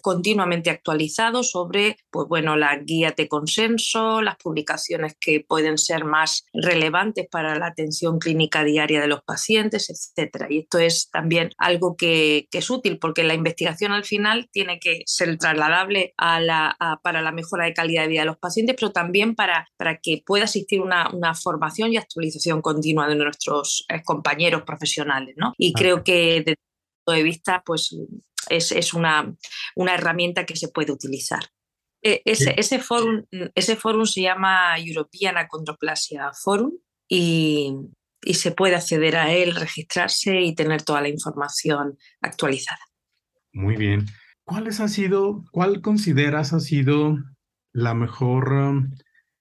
continuamente 0.02 0.70
actualizado 0.70 1.44
sobre 1.44 1.98
pues 2.10 2.28
bueno, 2.28 2.56
las 2.56 2.84
guías 2.86 3.16
de 3.16 3.28
consenso, 3.28 4.22
las 4.22 4.36
publicaciones 4.38 5.16
que 5.20 5.46
pueden 5.48 5.78
ser 5.78 6.06
más 6.06 6.46
relevantes 6.54 7.28
para 7.30 7.58
la 7.58 7.68
atención 7.68 8.20
clínica 8.20 8.64
diaria 8.64 9.02
de 9.02 9.08
los 9.08 9.22
pacientes, 9.24 9.90
etc. 9.90 10.46
Y 10.50 10.60
esto 10.60 10.80
es 10.80 11.10
también 11.12 11.52
algo 11.58 11.96
que, 11.96 12.48
es 12.52 12.70
útil 12.70 13.00
porque 13.00 13.24
la 13.24 13.36
investigación 13.36 13.94
al 13.94 14.04
final 14.04 14.50
tiene 14.52 14.80
que 14.80 15.02
ser 15.06 15.38
trasladable 15.38 16.14
a 16.18 16.42
la, 16.42 16.76
para 17.02 17.22
la 17.22 17.32
mejora 17.32 17.66
de 17.66 17.74
calidad 17.74 18.04
de 18.04 18.10
vida 18.10 18.22
de 18.22 18.26
los 18.26 18.38
pacientes, 18.38 18.76
pero 18.78 18.92
también 18.92 19.34
para, 19.34 19.70
para 19.78 19.98
que 20.00 20.22
pueda 20.26 20.44
existir 20.44 20.82
una, 20.82 21.10
una 21.14 21.34
formación 21.36 21.94
y 21.94 21.98
actualización 21.98 22.62
continua 22.62 23.08
de 23.08 23.16
nuestros 23.16 23.86
eh, 23.88 24.02
compañeros 24.04 24.64
profesionales. 24.64 25.36
¿no? 25.38 25.54
Y 25.58 25.74
creo 25.74 26.04
que 26.04 26.40
desde 26.40 26.52
el 26.52 26.58
punto 27.06 27.18
de 27.18 27.24
vista, 27.24 27.64
pues 27.66 27.96
es, 28.50 28.94
una, 28.94 29.36
una, 29.76 29.96
herramienta 29.96 30.46
que 30.46 30.56
se 30.56 30.70
puede 30.70 30.92
utilizar. 30.92 31.44
E, 32.02 32.22
ese, 32.26 32.54
ese, 32.58 32.80
forum, 32.80 33.26
ese 33.56 33.76
forum 33.76 34.06
se 34.06 34.22
llama 34.22 34.78
European 34.80 35.38
Achondroplasia 35.38 36.32
Forum 36.34 36.72
y, 37.08 37.74
y 38.22 38.34
se 38.36 38.52
puede 38.52 38.76
acceder 38.76 39.18
a 39.18 39.34
él, 39.34 39.56
registrarse 39.56 40.42
y 40.42 40.56
tener 40.56 40.84
toda 40.84 41.02
la 41.02 41.10
información 41.10 41.98
actualizada. 42.22 42.80
Muy 43.52 43.76
bien. 43.76 44.06
¿Cuál 44.44 44.68
ha 44.68 44.88
sido, 44.88 45.46
cuál 45.52 45.82
consideras 45.82 46.54
ha 46.54 46.60
sido 46.60 47.18
la 47.72 47.94
mejor 47.94 48.52
um, 48.52 48.92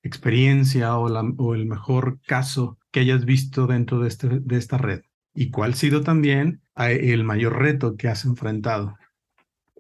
experiencia 0.03 0.97
o, 0.99 1.09
la, 1.09 1.23
o, 1.39 1.55
el 1.55 1.67
mejor 1.67 2.21
caso 2.27 2.79
que 2.91 3.01
hayas 3.01 3.25
visto 3.25 3.67
dentro 3.67 4.01
de, 4.01 4.09
este, 4.09 4.29
de 4.29 4.57
esta 4.57 4.79
red? 4.79 5.03
¿Y 5.35 5.51
cuál 5.51 5.73
ha 5.73 5.77
sido 5.77 6.03
también 6.03 6.63
el 6.77 7.25
mayor 7.25 7.59
reto 7.59 7.97
que 7.97 8.09
has 8.09 8.25
enfrentado? 8.25 8.97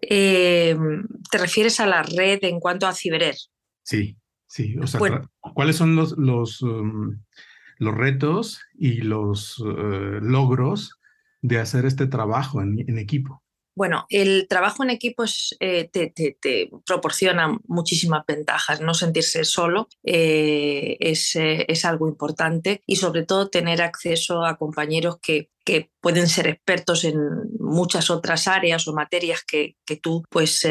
Eh, 0.02 0.76
¿Te 1.30 1.38
refieres 1.38 1.80
a 1.80 1.86
la 1.86 2.02
red 2.02 2.38
en 2.42 2.60
cuanto 2.60 2.86
a 2.86 2.94
Ciberer? 2.94 3.36
Sí, 3.82 4.16
sí. 4.46 4.76
O 4.78 4.86
sea, 4.86 5.00
¿cuáles 5.54 5.76
son 5.76 5.96
los, 5.96 6.16
los, 6.16 6.62
um, 6.62 7.20
los 7.78 7.94
retos 7.94 8.60
y 8.74 9.00
los 9.00 9.58
uh, 9.60 10.20
logros 10.20 11.00
de 11.42 11.58
hacer 11.58 11.86
este 11.86 12.06
trabajo 12.06 12.62
en, 12.62 12.98
equipo? 12.98 13.42
Bueno, 13.78 14.06
el 14.08 14.48
trabajo 14.48 14.82
en 14.82 14.90
equipo 14.90 15.22
eh, 15.60 15.88
te, 15.88 16.68
proporciona 16.84 17.56
muchísimas 17.68 18.24
ventajas. 18.26 18.80
No 18.80 18.92
sentirse 18.92 19.44
solo 19.44 19.86
eh, 20.02 20.96
es, 20.98 21.36
eh, 21.36 21.64
es, 21.68 21.84
algo 21.84 22.08
importante 22.08 22.82
y 22.86 22.96
sobre 22.96 23.24
todo 23.24 23.50
tener 23.50 23.80
acceso 23.80 24.44
a 24.44 24.56
compañeros 24.56 25.18
que, 25.22 25.50
pueden 26.00 26.28
ser 26.28 26.46
expertos 26.46 27.04
en 27.04 27.18
muchas 27.60 28.08
otras 28.08 28.48
áreas 28.48 28.88
o 28.88 28.94
materias 28.94 29.44
que, 29.46 29.76
tú 30.00 30.24
pues, 30.30 30.66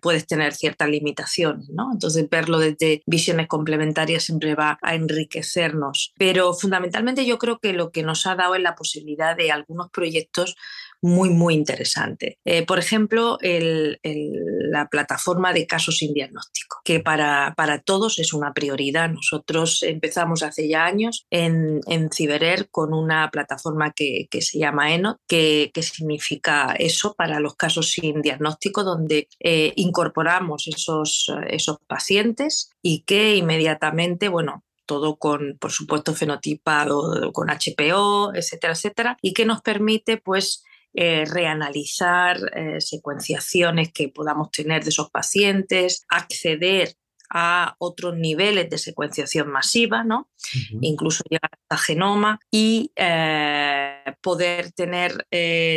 puedes 0.00 0.26
tener 0.26 0.54
ciertas 0.54 0.88
limitaciones. 0.88 1.68
¿no? 1.68 1.90
Entonces, 1.92 2.26
verlo 2.30 2.58
desde 2.58 3.02
visiones 3.04 3.46
complementarias 3.46 4.22
siempre 4.24 4.54
va 4.54 4.78
a 4.80 4.94
enriquecernos. 4.94 6.14
Pero 6.16 6.54
fundamentalmente 6.54 7.26
yo 7.26 7.36
creo 7.36 7.58
que 7.58 7.74
lo 7.74 7.90
que 7.90 8.02
nos 8.02 8.24
ha 8.24 8.36
dado 8.36 8.54
es 8.54 8.62
la 8.62 8.74
posibilidad 8.74 9.36
de 9.36 9.50
algunos 9.52 9.90
proyectos 9.90 10.56
muy, 11.00 11.30
muy 11.30 11.54
interesante. 11.54 12.38
Eh, 12.44 12.64
por 12.66 12.78
ejemplo, 12.78 13.38
la 13.42 14.88
plataforma 14.88 15.52
de 15.52 15.66
casos 15.66 15.98
sin 15.98 16.12
diagnóstico, 16.12 16.80
que 16.84 17.00
para, 17.00 17.54
para, 17.56 17.80
todos 17.80 18.18
es 18.18 18.32
una 18.32 18.52
prioridad. 18.52 19.10
Nosotros 19.10 19.82
empezamos 19.82 20.42
hace 20.42 20.68
ya 20.68 20.84
años 20.84 21.26
en, 21.30 21.80
en 21.86 22.10
Ciberer 22.10 22.68
con 22.70 22.92
una 22.92 23.30
plataforma 23.30 23.92
que, 23.92 24.26
que 24.30 24.42
se 24.42 24.58
llama 24.58 24.92
ENOT, 24.92 25.18
que, 25.26 25.70
que, 25.72 25.82
significa 25.82 26.74
eso 26.78 27.14
para 27.14 27.40
los 27.40 27.54
casos 27.54 27.90
sin 27.90 28.20
diagnóstico, 28.20 28.84
donde 28.84 29.28
eh, 29.40 29.72
incorporamos 29.76 30.66
esos, 30.68 31.32
esos 31.48 31.78
pacientes 31.86 32.70
y 32.82 33.02
que 33.02 33.36
inmediatamente, 33.36 34.28
bueno, 34.28 34.64
todo 34.86 35.16
con, 35.16 35.58
por 35.60 35.70
supuesto, 35.70 36.14
fenotipado, 36.14 37.30
con 37.32 37.48
HPO, 37.48 38.32
etcétera, 38.34 38.72
etcétera, 38.72 39.16
y 39.20 39.34
que 39.34 39.44
nos 39.44 39.60
permite, 39.60 40.16
pues, 40.16 40.64
eh, 41.00 41.24
reanalizar 41.26 42.40
eh, 42.56 42.80
secuenciaciones 42.80 43.92
que 43.92 44.08
podamos 44.08 44.50
tener 44.50 44.82
de 44.82 44.90
esos 44.90 45.12
pacientes, 45.12 46.04
acceder 46.08 46.94
a 47.30 47.76
otros 47.78 48.16
niveles 48.16 48.68
de 48.68 48.78
secuenciación 48.78 49.48
masiva, 49.48 50.02
¿no? 50.02 50.28
incluso 50.80 51.22
llegar 51.30 51.52
hasta 51.52 51.76
genoma 51.84 52.40
y 52.50 52.90
eh, 52.96 54.12
poder 54.20 54.72
tener 54.72 55.24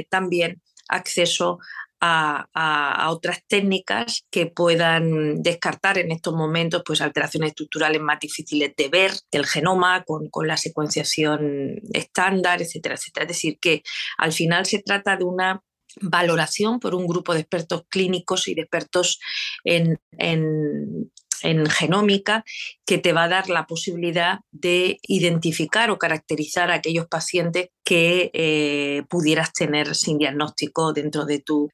también 0.09 0.59
acceso 0.87 1.59
a, 2.01 3.07
otras 3.09 3.43
técnicas 3.47 4.25
que 4.31 4.47
puedan 4.47 5.41
descartar 5.43 5.97
en 5.97 6.11
estos 6.11 6.33
momentos 6.33 6.81
pues, 6.85 7.01
alteraciones 7.01 7.49
estructurales 7.49 8.01
más 8.01 8.19
difíciles 8.19 8.73
de 8.75 8.89
ver 8.89 9.11
del 9.31 9.45
genoma 9.45 10.03
con, 10.03 10.29
con 10.29 10.47
la 10.47 10.57
secuenciación 10.57 11.79
estándar, 11.93 12.61
etcétera, 12.61 12.95
etcétera. 12.95 13.25
Es 13.25 13.29
decir, 13.29 13.59
que 13.59 13.83
al 14.17 14.31
final 14.31 14.65
se 14.65 14.81
trata 14.81 15.15
de 15.15 15.23
una 15.25 15.61
valoración 15.99 16.79
por 16.79 16.95
un 16.95 17.05
grupo 17.05 17.33
de 17.33 17.41
expertos 17.41 17.83
clínicos 17.89 18.47
y 18.47 18.55
de 18.55 18.61
expertos 18.61 19.19
en, 19.63 19.99
en, 20.17 21.11
en 21.43 21.65
genómica 21.65 22.43
que 22.85 22.97
te 22.97 23.13
va 23.13 23.23
a 23.23 23.29
dar 23.29 23.49
la 23.49 23.67
posibilidad 23.67 24.39
de 24.51 24.99
identificar 25.03 25.89
o 25.89 25.97
caracterizar 25.97 26.71
a 26.71 26.75
aquellos 26.75 27.07
pacientes 27.07 27.69
que 27.83 28.31
eh, 28.33 29.03
pudieras 29.09 29.53
tener 29.53 29.95
sin 29.95 30.17
diagnóstico 30.17 30.93
dentro 30.93 31.25
de 31.25 31.39
tu, 31.39 31.69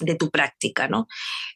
de 0.00 0.14
tu 0.14 0.30
práctica. 0.30 0.88
¿no? 0.88 1.06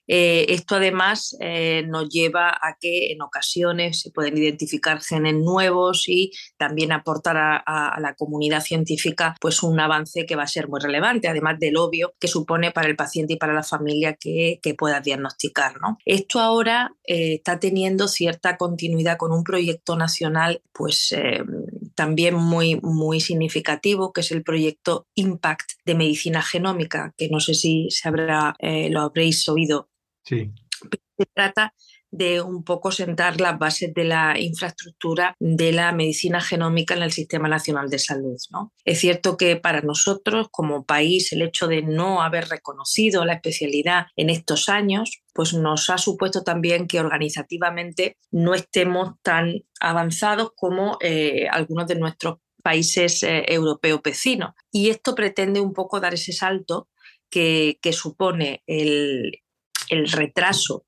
Eh, 0.07 0.47
esto 0.49 0.77
además 0.77 1.37
eh, 1.41 1.85
nos 1.87 2.09
lleva 2.09 2.51
a 2.51 2.77
que 2.81 3.13
en 3.13 3.23
ocasiones 3.23 4.01
se 4.01 4.11
pueden 4.11 4.37
identificar 4.37 5.01
genes 5.03 5.35
nuevos 5.35 6.09
y 6.09 6.31
también 6.57 6.93
aportar 6.93 7.37
a, 7.37 7.97
la 7.99 8.15
comunidad 8.15 8.63
científica 8.63 9.35
pues, 9.41 9.63
un 9.63 9.79
avance 9.81 10.27
que 10.27 10.37
va 10.37 10.45
a 10.45 10.49
ser 10.49 10.69
muy 10.69 10.81
relevante, 10.81 11.29
además 11.29 11.59
del 11.59 11.77
obvio 11.77 12.15
que 12.21 12.29
supone 12.29 12.71
para 12.71 12.89
el 12.89 12.97
paciente 12.97 13.35
y 13.35 13.37
para 13.37 13.55
la 13.55 13.63
familia 13.63 14.15
que, 14.15 14.61
que 14.63 14.75
pueda 14.75 15.01
diagnosticar. 15.01 15.81
¿no? 15.81 15.99
Esto 16.05 16.41
ahora 16.41 16.93
está 17.05 17.59
teniendo 17.59 18.09
cierta 18.09 18.57
continuidad 18.57 19.17
con 19.17 19.33
un 19.33 19.45
proyecto 19.45 19.97
nacional 19.97 20.63
pues, 20.73 21.15
también 21.97 22.35
muy, 22.35 22.79
muy 22.83 23.21
significativo, 23.21 24.13
que 24.13 24.21
es 24.21 24.31
el 24.31 24.45
proyecto 24.45 25.07
Impact 25.15 25.73
de 25.85 25.95
Medicina 25.95 26.43
Genómica, 26.43 27.13
que 27.17 27.29
no 27.29 27.41
sé 27.41 27.55
si 27.55 27.89
se 27.91 28.09
habrá, 28.09 28.55
eh, 28.61 28.89
lo 28.91 29.01
habréis 29.01 29.49
oído. 29.49 29.89
Sí. 30.25 30.53
Se 31.19 31.27
trata 31.35 31.73
de 32.11 32.41
un 32.41 32.65
poco 32.65 32.93
sentar 32.93 33.41
las 33.41 33.59
bases 33.59 33.93
de 33.93 34.05
la 34.05 34.39
infraestructura 34.39 35.35
de 35.39 35.73
la 35.73 35.93
medicina 35.93 36.41
genómica 36.41 36.95
en 36.95 37.03
el 37.03 37.13
Sistema 37.13 37.49
Nacional 37.49 37.91
de 37.91 37.99
Salud. 37.99 38.39
¿no? 38.51 38.73
Es 38.85 39.01
cierto 39.01 39.37
que 39.37 39.57
para 39.57 39.81
nosotros 39.83 40.49
como 40.51 40.85
país 40.85 41.33
el 41.33 41.43
hecho 41.43 41.67
de 41.67 41.83
no 41.83 42.23
haber 42.23 42.49
reconocido 42.49 43.25
la 43.25 43.35
especialidad 43.35 44.07
en 44.17 44.31
estos 44.31 44.69
años 44.69 45.23
pues 45.37 45.53
nos 45.53 45.91
ha 45.91 45.99
supuesto 45.99 46.43
también 46.43 46.89
que 46.89 46.99
organizativamente 46.99 48.17
no 48.31 48.55
estemos 48.55 49.21
tan 49.23 49.53
avanzados 49.81 50.53
como 50.57 50.97
eh, 51.03 51.47
algunos 51.51 51.87
de 51.87 51.97
nuestros 51.97 52.39
países 52.63 53.23
eh, 53.23 53.45
europeos 53.47 54.01
vecinos. 54.03 54.55
Y 54.73 54.89
esto 54.89 55.15
pretende 55.15 55.61
un 55.61 55.75
poco 55.75 56.01
dar 56.01 56.15
ese 56.15 56.33
salto 56.33 56.89
que, 57.29 57.79
supone 57.93 58.63
el, 58.67 59.43
retraso 59.91 60.87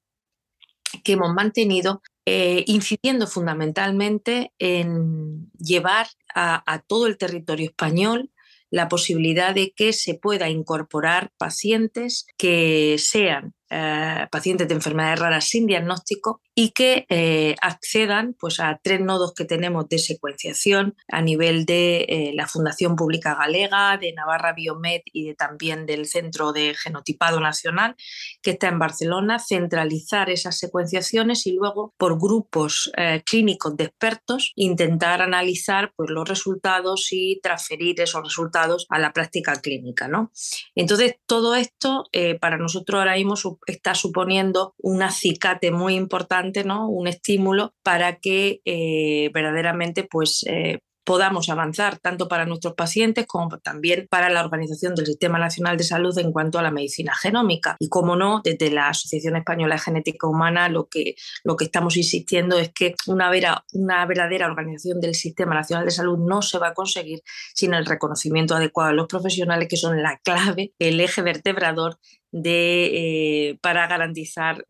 que 1.05 1.13
hemos 1.13 1.35
mantenido, 1.35 2.01
eh, 2.25 2.65
incidiendo 2.67 3.27
fundamentalmente 3.27 4.55
en 4.59 5.51
llevar 5.59 6.07
a, 6.35 6.83
todo 6.87 7.07
el 7.07 7.19
territorio 7.19 7.67
español 7.67 8.31
la 8.71 8.89
posibilidad 8.89 9.55
de 9.55 9.73
que 9.73 9.93
se 9.93 10.15
pueda 10.15 10.49
incorporar 10.49 11.33
pacientes 11.37 12.27
que 12.39 12.97
sean 12.99 13.55
eh, 13.71 14.27
pacientes 14.31 14.67
de 14.67 14.75
enfermedades 14.75 15.19
raras 15.19 15.45
sin 15.45 15.67
diagnóstico 15.67 16.41
y 16.55 16.71
que 16.71 17.05
eh, 17.11 17.55
accedan 17.61 18.35
pues, 18.41 18.61
a 18.61 18.81
tres 18.83 19.01
nodos 19.01 19.35
que 19.35 19.45
tenemos 19.45 19.91
de 19.91 19.99
secuenciación 19.99 20.97
a 21.07 21.21
nivel 21.21 21.67
de 21.67 22.07
eh, 22.09 22.33
la 22.35 22.47
Fundación 22.47 22.97
Pública 22.97 23.35
Galega, 23.35 23.99
de 23.99 24.15
Navarra 24.15 24.55
Biomed 24.55 25.03
y 25.13 25.27
de, 25.27 25.35
también 25.35 25.85
del 25.85 26.07
Centro 26.07 26.53
de 26.53 26.75
Genotipado 26.75 27.41
Nacional, 27.41 27.95
que 28.41 28.53
está 28.53 28.69
en 28.69 28.79
Barcelona, 28.79 29.39
centralizar 29.39 30.31
esas 30.31 30.57
secuenciaciones 30.57 31.47
y 31.47 31.53
luego 31.53 31.93
por 31.99 32.19
grupos 32.19 32.91
clínicos 33.25 33.77
de 33.77 33.85
expertos 33.85 34.53
intentar 34.57 35.21
analizar 35.21 35.93
pues, 35.95 36.11
los 36.11 36.27
resultados 36.27 37.09
y 37.11 37.39
transferir 37.43 38.01
esos 38.01 38.23
resultados 38.23 38.87
a 38.89 38.99
la 38.99 39.13
práctica 39.13 39.57
clínica. 39.61 40.09
¿no? 40.09 40.33
Entonces, 40.75 41.17
todo 41.27 41.55
esto 41.55 42.05
para 42.41 42.57
nosotros 42.57 42.99
ahora 42.99 43.17
mismo 43.17 43.37
está 43.67 43.95
suponiendo 43.95 44.75
un 44.79 45.03
acicate 45.03 45.71
muy 45.71 45.95
importante 45.95 46.65
¿no? 46.65 46.89
un 46.89 47.09
estímulo 47.09 47.75
para 47.83 48.17
que 48.17 48.61
eh, 48.65 49.31
verdaderamente 49.33 50.05
pues, 50.05 50.45
eh, 50.49 50.79
podamos 51.09 51.49
avanzar 51.49 51.99
tanto 51.99 52.29
para 52.29 52.45
nuestros 52.45 52.75
pacientes 52.75 53.27
como 53.27 53.59
también 53.61 54.07
para 54.11 54.29
la 54.29 54.45
organización 54.45 54.95
del 54.95 55.07
Sistema 55.07 55.39
Nacional 55.39 55.79
de 55.79 55.85
Salud 55.85 56.17
en 56.19 56.33
cuanto 56.33 56.59
a 56.59 56.63
la 56.63 56.71
medicina 56.71 57.15
genómica. 57.15 57.77
Y 57.79 57.89
como 57.89 58.15
no, 58.15 58.43
desde 58.45 58.71
la 58.71 58.91
Asociación 58.91 59.35
Española 59.37 59.77
de 59.77 59.81
Genética 59.81 60.27
Humana 60.27 60.69
lo 60.69 60.87
que, 60.87 61.15
lo 61.45 61.57
que 61.57 61.65
estamos 61.65 61.97
insistiendo 61.97 62.59
es 62.59 62.75
que 62.75 62.95
una, 63.07 63.31
vera, 63.31 63.65
una 63.73 64.05
verdadera 64.05 64.49
organización 64.49 65.01
del 65.01 65.15
Sistema 65.15 65.55
Nacional 65.55 65.87
de 65.87 65.93
Salud 65.93 66.19
no 66.19 66.43
se 66.43 66.59
va 66.59 66.69
a 66.69 66.75
conseguir 66.75 67.23
sin 67.55 67.73
el 67.73 67.87
reconocimiento 67.87 68.55
adecuado 68.55 68.91
de 68.91 68.97
los 68.97 69.07
profesionales 69.07 69.67
que 69.67 69.79
son 69.79 70.03
la 70.03 70.19
clave, 70.23 70.75
el 70.79 71.01
eje 71.01 71.23
vertebrador 71.23 71.99
de, 72.33 73.49
eh, 73.53 73.59
para 73.63 73.87
garantizar 73.87 74.63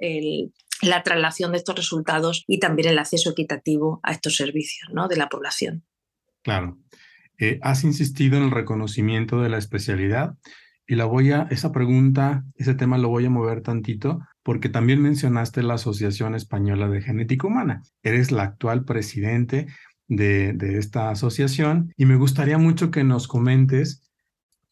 la 0.83 1.03
traslación 1.03 1.51
de 1.51 1.59
estos 1.59 1.75
resultados 1.75 2.45
y 2.47 2.61
también 2.61 2.91
el 2.91 3.01
acceso 3.01 3.31
equitativo 3.31 3.99
a 4.05 4.13
estos 4.13 4.37
servicios 4.37 4.89
¿no? 4.93 5.09
de 5.09 5.17
la 5.17 5.29
población. 5.29 5.85
Claro. 6.49 6.79
Eh, 7.37 7.59
has 7.61 7.85
insistido 7.85 8.39
en 8.39 8.45
el 8.45 8.51
reconocimiento 8.51 9.43
de 9.43 9.51
la 9.51 9.59
especialidad 9.59 10.35
y 10.87 10.95
la 10.95 11.05
voy 11.05 11.31
a, 11.31 11.43
esa 11.51 11.73
pregunta, 11.73 12.43
ese 12.57 12.75
tema 12.75 12.97
lo 12.97 13.11
voy 13.11 13.27
a 13.27 13.31
mover 13.31 13.61
tantito 13.61 14.21
porque 14.43 14.71
también 14.71 15.03
mencionaste 15.03 15.63
la 15.63 15.75
Asociación 15.75 16.35
Española 16.35 16.89
de 16.89 17.03
Genética 17.03 17.47
Humana. 17.47 17.83
Eres 18.03 18.33
la 18.33 18.45
actual 18.45 18.87
presidente 18.87 19.67
de, 20.07 20.55
de 20.55 20.79
esta 20.79 21.11
asociación 21.11 21.93
y 21.99 22.07
me 22.07 22.17
gustaría 22.17 22.57
mucho 22.57 22.91
que 22.91 23.05
nos 23.05 23.29
comentes 23.29 24.08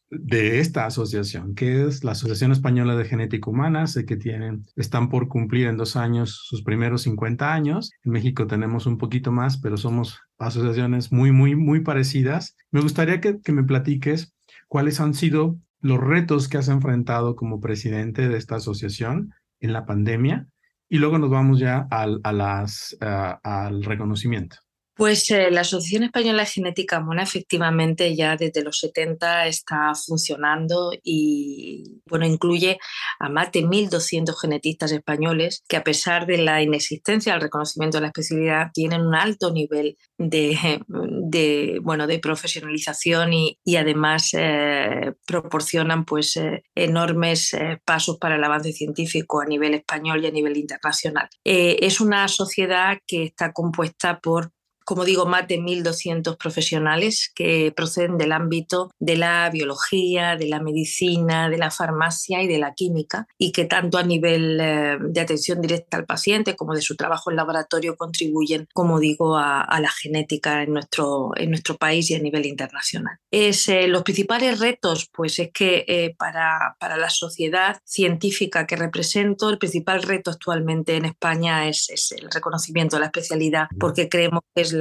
de 0.09 0.59
esta 0.59 0.85
asociación, 0.85 1.53
que 1.53 1.85
es 1.85 2.03
la 2.03 2.11
Asociación 2.11 2.51
Española 2.51 2.95
de 2.95 3.05
Genética 3.05 3.49
Humana. 3.49 3.87
Sé 3.87 4.05
que 4.05 4.15
tienen, 4.15 4.65
están 4.75 5.09
por 5.09 5.27
cumplir 5.27 5.67
en 5.67 5.77
dos 5.77 5.95
años 5.95 6.41
sus 6.45 6.63
primeros 6.63 7.03
50 7.03 7.53
años. 7.53 7.91
En 8.03 8.13
México 8.13 8.47
tenemos 8.47 8.85
un 8.85 8.97
poquito 8.97 9.31
más, 9.31 9.57
pero 9.57 9.77
somos 9.77 10.19
asociaciones 10.37 11.11
muy, 11.11 11.31
muy, 11.31 11.55
muy 11.55 11.81
parecidas. 11.81 12.55
Me 12.71 12.81
gustaría 12.81 13.19
que, 13.19 13.39
me 13.51 13.63
platiques 13.63 14.33
cuáles 14.67 14.99
han 14.99 15.13
sido 15.13 15.57
los 15.81 15.99
retos 15.99 16.47
que 16.47 16.57
has 16.57 16.69
enfrentado 16.69 17.35
como 17.35 17.59
presidente 17.59 18.27
de 18.29 18.37
esta 18.37 18.55
asociación 18.55 19.33
en 19.59 19.73
la 19.73 19.85
pandemia 19.85 20.47
y 20.89 20.99
luego 20.99 21.17
nos 21.17 21.29
vamos 21.29 21.59
ya 21.59 21.87
al, 21.91 22.21
al 22.23 23.83
reconocimiento. 23.83 24.57
Pues 24.97 25.29
eh, 25.29 25.51
la 25.51 25.61
Asociación 25.61 26.05
Española 26.05 26.41
de 26.41 26.49
Genética 26.49 26.99
Humana 26.99 27.21
efectivamente 27.21 28.15
ya 28.15 28.35
desde 28.35 28.63
los 28.63 28.79
70 28.79 29.45
está 29.45 29.93
funcionando 29.93 30.91
y 31.03 32.01
bueno, 32.07 32.25
incluye 32.25 32.79
a 33.19 33.29
más 33.29 33.51
de 33.51 33.63
1.200 33.63 34.35
genetistas 34.41 34.91
españoles 34.91 35.63
que 35.67 35.77
a 35.77 35.83
pesar 35.83 36.25
de 36.25 36.39
la 36.39 36.63
inexistencia 36.63 37.33
del 37.33 37.43
reconocimiento 37.43 37.97
de 37.97 38.01
la 38.01 38.07
especialidad 38.07 38.71
tienen 38.73 39.01
un 39.01 39.13
alto 39.13 39.51
nivel 39.51 39.97
de, 40.17 41.79
bueno, 41.83 42.07
de 42.07 42.17
profesionalización 42.17 43.33
y, 43.33 43.59
y 43.63 43.75
además 43.75 44.31
eh, 44.33 45.13
proporcionan 45.27 46.05
pues 46.05 46.37
eh, 46.37 46.63
enormes 46.73 47.55
pasos 47.85 48.17
para 48.17 48.35
el 48.35 48.43
avance 48.43 48.71
científico 48.71 49.41
a 49.41 49.45
nivel 49.45 49.75
español 49.75 50.23
y 50.23 50.27
a 50.27 50.31
nivel 50.31 50.57
internacional. 50.57 51.29
es 51.43 52.01
una 52.01 52.27
sociedad 52.27 52.97
que 53.05 53.25
está 53.25 53.53
compuesta 53.53 54.19
por 54.19 54.56
como 54.87 55.03
digo, 55.03 55.25
más 55.25 55.49
de 55.49 55.59
1.200 55.59 56.37
profesionales 56.37 57.29
que 57.35 57.73
proceden 57.75 58.17
del 58.17 58.31
ámbito 58.31 58.89
de 58.99 59.17
la 59.17 59.49
biología, 59.49 60.37
de 60.37 60.47
la 60.47 60.61
medicina, 60.61 61.49
de 61.49 61.57
la 61.57 61.71
farmacia 61.71 62.41
y 62.41 62.47
de 62.47 62.57
la 62.57 62.73
química, 62.73 63.27
y 63.37 63.51
que 63.51 63.65
tanto 63.65 63.97
a 63.97 64.03
nivel 64.03 64.57
eh, 64.61 64.97
de 65.01 65.19
atención 65.19 65.59
directa 65.59 65.97
al 65.97 66.05
paciente 66.05 66.55
como 66.55 66.73
de 66.73 66.81
su 66.81 66.95
trabajo 66.95 67.29
en 67.29 67.35
laboratorio 67.35 67.97
contribuyen, 67.97 68.69
como 68.73 69.01
digo, 69.01 69.35
a, 69.37 69.77
la 69.81 69.91
genética 69.91 70.63
en 70.63 70.71
nuestro, 70.71 71.31
en 71.35 71.49
nuestro 71.49 71.75
país 71.75 72.09
y 72.09 72.15
a 72.15 72.19
nivel 72.19 72.45
internacional. 72.45 73.17
Es, 73.29 73.67
eh, 73.67 73.89
los 73.89 74.03
principales 74.03 74.57
retos, 74.57 75.09
pues 75.13 75.37
es 75.39 75.49
que 75.53 75.83
eh, 75.85 76.15
para, 76.17 76.77
para, 76.79 76.95
la 76.95 77.09
sociedad 77.09 77.77
científica 77.83 78.65
que 78.65 78.77
represento, 78.77 79.49
el 79.49 79.57
principal 79.57 80.01
reto 80.01 80.31
actualmente 80.31 80.95
en 80.95 81.03
España 81.03 81.67
es, 81.67 81.89
es 81.89 82.13
el 82.13 82.31
reconocimiento 82.31 82.95
de 82.95 83.01
la 83.01 83.07
especialidad, 83.07 83.67
porque 83.77 84.07
creemos 84.07 84.39
que 84.55 84.61
es 84.61 84.76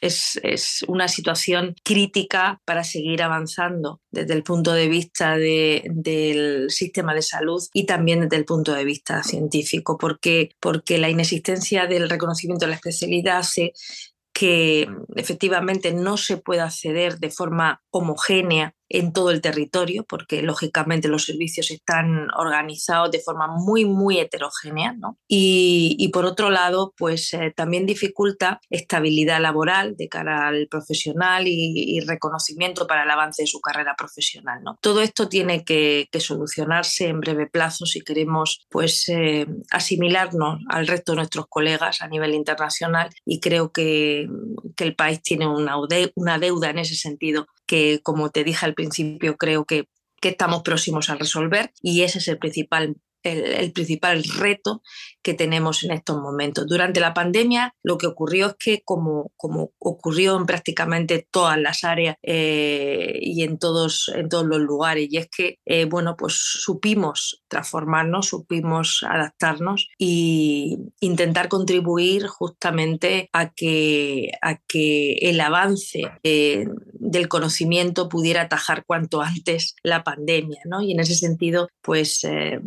es, 0.00 0.84
una 0.88 1.08
situación 1.08 1.74
crítica 1.82 2.60
para 2.64 2.84
seguir 2.84 3.22
avanzando 3.22 4.00
desde 4.10 4.34
el 4.34 4.42
punto 4.42 4.72
de 4.72 4.88
vista 4.88 5.36
del 5.36 6.70
sistema 6.70 7.14
de 7.14 7.22
salud 7.22 7.62
y 7.72 7.86
también 7.86 8.20
desde 8.20 8.36
el 8.36 8.44
punto 8.44 8.74
de 8.74 8.84
vista 8.84 9.22
científico, 9.22 9.96
porque, 9.98 10.50
porque 10.60 10.98
la 10.98 11.10
inexistencia 11.10 11.86
del 11.86 12.10
reconocimiento 12.10 12.66
de 12.66 12.70
la 12.70 12.76
especialidad 12.76 13.38
hace 13.38 13.72
que 14.32 14.88
efectivamente 15.14 15.94
no 15.94 16.16
se 16.16 16.36
pueda 16.36 16.64
acceder 16.64 17.18
de 17.18 17.30
forma 17.30 17.82
homogénea 17.90 18.74
en 18.94 19.12
todo 19.12 19.32
el 19.32 19.40
territorio, 19.40 20.04
porque 20.08 20.40
lógicamente 20.40 21.08
los 21.08 21.24
servicios 21.24 21.72
están 21.72 22.28
organizados 22.36 23.10
de 23.10 23.18
forma 23.18 23.48
muy, 23.48 23.84
muy 23.84 24.20
heterogénea. 24.20 24.92
¿no? 24.92 25.18
Y, 25.26 26.08
por 26.12 26.24
otro 26.24 26.48
lado, 26.48 26.94
pues 26.96 27.34
eh, 27.34 27.52
también 27.56 27.86
dificulta 27.86 28.60
estabilidad 28.70 29.40
laboral 29.40 29.96
de 29.96 30.08
cara 30.08 30.46
al 30.46 30.68
profesional 30.68 31.48
y, 31.48 31.98
reconocimiento 32.06 32.86
para 32.86 33.02
el 33.02 33.10
avance 33.10 33.42
de 33.42 33.46
su 33.46 33.60
carrera 33.60 33.94
profesional. 33.96 34.60
¿no? 34.62 34.78
Todo 34.80 35.00
esto 35.00 35.28
tiene 35.28 35.64
que, 35.64 36.08
solucionarse 36.20 37.08
en 37.08 37.20
breve 37.20 37.48
plazo 37.48 37.86
si 37.86 38.00
queremos 38.00 38.64
pues, 38.70 39.08
eh, 39.08 39.46
asimilarnos 39.70 40.60
al 40.68 40.86
resto 40.86 41.12
de 41.12 41.16
nuestros 41.16 41.46
colegas 41.48 42.00
a 42.00 42.08
nivel 42.08 42.34
internacional 42.34 43.10
y 43.26 43.40
creo 43.40 43.72
que, 43.72 44.28
que 44.76 44.84
el 44.84 44.94
país 44.94 45.20
tiene 45.20 45.48
una, 45.48 45.74
una 46.14 46.38
deuda 46.38 46.70
en 46.70 46.78
ese 46.78 46.94
sentido 46.94 47.46
que, 47.66 48.00
como 48.02 48.30
te 48.30 48.44
dije 48.44 48.64
al 48.66 48.74
principio, 48.74 48.83
creo 49.36 49.64
que, 49.64 49.88
que 50.20 50.30
estamos 50.30 50.62
próximos 50.62 51.10
a 51.10 51.16
resolver 51.16 51.72
y 51.82 52.02
ese 52.02 52.18
es 52.18 52.28
el 52.28 52.38
principal 52.38 52.96
el, 53.24 53.72
principal 53.72 54.22
reto 54.22 54.82
que 55.22 55.34
tenemos 55.34 55.82
en 55.82 55.92
estos 55.92 56.20
momentos. 56.20 56.66
Durante 56.66 57.00
la 57.00 57.14
pandemia 57.14 57.74
lo 57.82 57.98
que 57.98 58.06
ocurrió 58.06 58.48
es 58.48 58.56
que, 58.58 58.82
como, 58.84 59.32
como 59.36 59.72
ocurrió 59.78 60.36
en 60.36 60.46
prácticamente 60.46 61.26
todas 61.30 61.58
las 61.58 61.84
áreas 61.84 62.16
eh, 62.22 63.18
y 63.20 63.42
en 63.42 63.58
todos, 63.58 64.10
en 64.14 64.28
todos 64.28 64.44
los 64.44 64.60
lugares, 64.60 65.08
y 65.10 65.16
es 65.16 65.28
que, 65.34 65.58
eh, 65.64 65.86
bueno, 65.86 66.16
pues 66.16 66.34
supimos 66.34 67.42
transformarnos, 67.54 68.26
supimos 68.26 69.04
adaptarnos 69.08 69.88
e 70.00 70.76
intentar 70.98 71.48
contribuir 71.48 72.26
justamente 72.26 73.28
a 73.32 73.52
que, 73.52 74.32
a 74.42 74.56
que 74.56 75.12
el 75.22 75.40
avance 75.40 76.02
eh, 76.24 76.66
del 76.92 77.28
conocimiento 77.28 78.08
pudiera 78.08 78.42
atajar 78.42 78.84
cuanto 78.84 79.22
antes 79.22 79.76
la 79.84 80.02
pandemia, 80.02 80.60
¿no? 80.64 80.82
Y 80.82 80.90
en 80.90 80.98
ese 81.00 81.14
sentido, 81.14 81.68
pues 81.80 82.26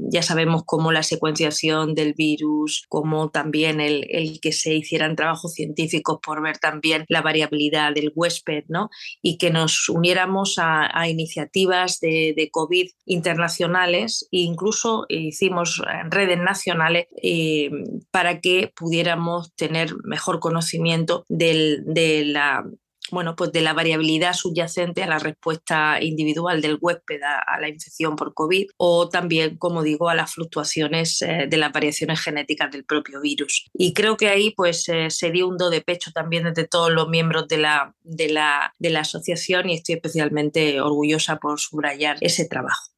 ya 0.10 0.22
sabemos 0.22 0.64
como 0.66 0.94
la 0.94 1.04
secuenciación 1.04 1.96
del 1.96 2.14
virus, 2.14 2.86
como 2.88 3.30
también 3.30 3.82
el, 3.82 4.06
el, 4.10 4.40
que 4.40 4.54
se 4.54 4.74
hicieran 4.74 5.16
trabajos 5.16 5.54
científicos 5.54 6.20
por 6.24 6.42
ver 6.42 6.60
también 6.60 7.04
la 7.10 7.22
variabilidad 7.22 7.94
del 7.94 8.14
huésped, 8.16 8.64
¿no? 8.70 8.90
Y 9.22 9.38
que 9.38 9.50
nos 9.50 9.90
uniéramos 9.90 10.56
a, 10.60 11.08
iniciativas 11.10 12.00
de, 12.00 12.34
de, 12.36 12.50
COVID 12.52 12.88
internacionales 13.06 14.28
e 14.32 14.40
incluso 14.40 14.77
hicimos 15.10 15.82
redes 16.10 16.38
nacionales 16.38 17.08
eh, 17.22 17.70
para 18.12 18.40
que 18.40 18.72
pudiéramos 18.76 19.54
tener 19.56 19.96
mejor 20.04 20.40
conocimiento 20.40 21.26
del, 21.30 21.84
de 21.86 22.26
la 22.26 22.66
bueno, 23.12 23.36
pues 23.36 23.52
de 23.52 23.62
la 23.62 23.74
variabilidad 23.74 24.34
subyacente 24.34 25.04
a 25.04 25.08
la 25.08 25.20
respuesta 25.20 26.02
individual 26.02 26.62
del 26.62 26.78
huésped 26.80 27.22
a, 27.24 27.60
la 27.60 27.70
infección 27.70 28.16
por 28.16 28.34
COVID 28.34 28.68
o 28.78 29.10
también, 29.10 29.58
como 29.58 29.84
digo, 29.84 30.10
a 30.10 30.16
las 30.16 30.34
fluctuaciones 30.34 31.22
eh, 31.22 31.48
de 31.50 31.58
las 31.58 31.72
variaciones 31.72 32.20
genéticas 32.20 32.72
del 32.72 32.86
propio 32.86 33.22
virus. 33.22 33.66
Y 33.74 33.94
creo 33.94 34.18
que 34.18 34.28
ahí 34.28 34.52
pues 34.52 34.88
eh, 34.90 35.10
se 35.10 35.32
dio 35.32 35.48
un 35.48 35.58
do 35.58 35.70
de 35.70 35.82
pecho 35.82 36.12
también 36.12 36.44
desde 36.44 36.68
todos 36.68 36.92
los 36.92 37.08
miembros 37.10 37.48
de 37.48 37.58
la, 37.58 37.96
de, 38.04 38.30
la, 38.30 38.74
de 38.80 38.90
la 38.90 39.02
asociación 39.02 39.70
y 39.70 39.76
estoy 39.76 39.96
especialmente 39.96 40.82
orgullosa 40.82 41.38
por 41.38 41.60
subrayar 41.60 42.18
ese 42.22 42.46
trabajo. 42.46 42.97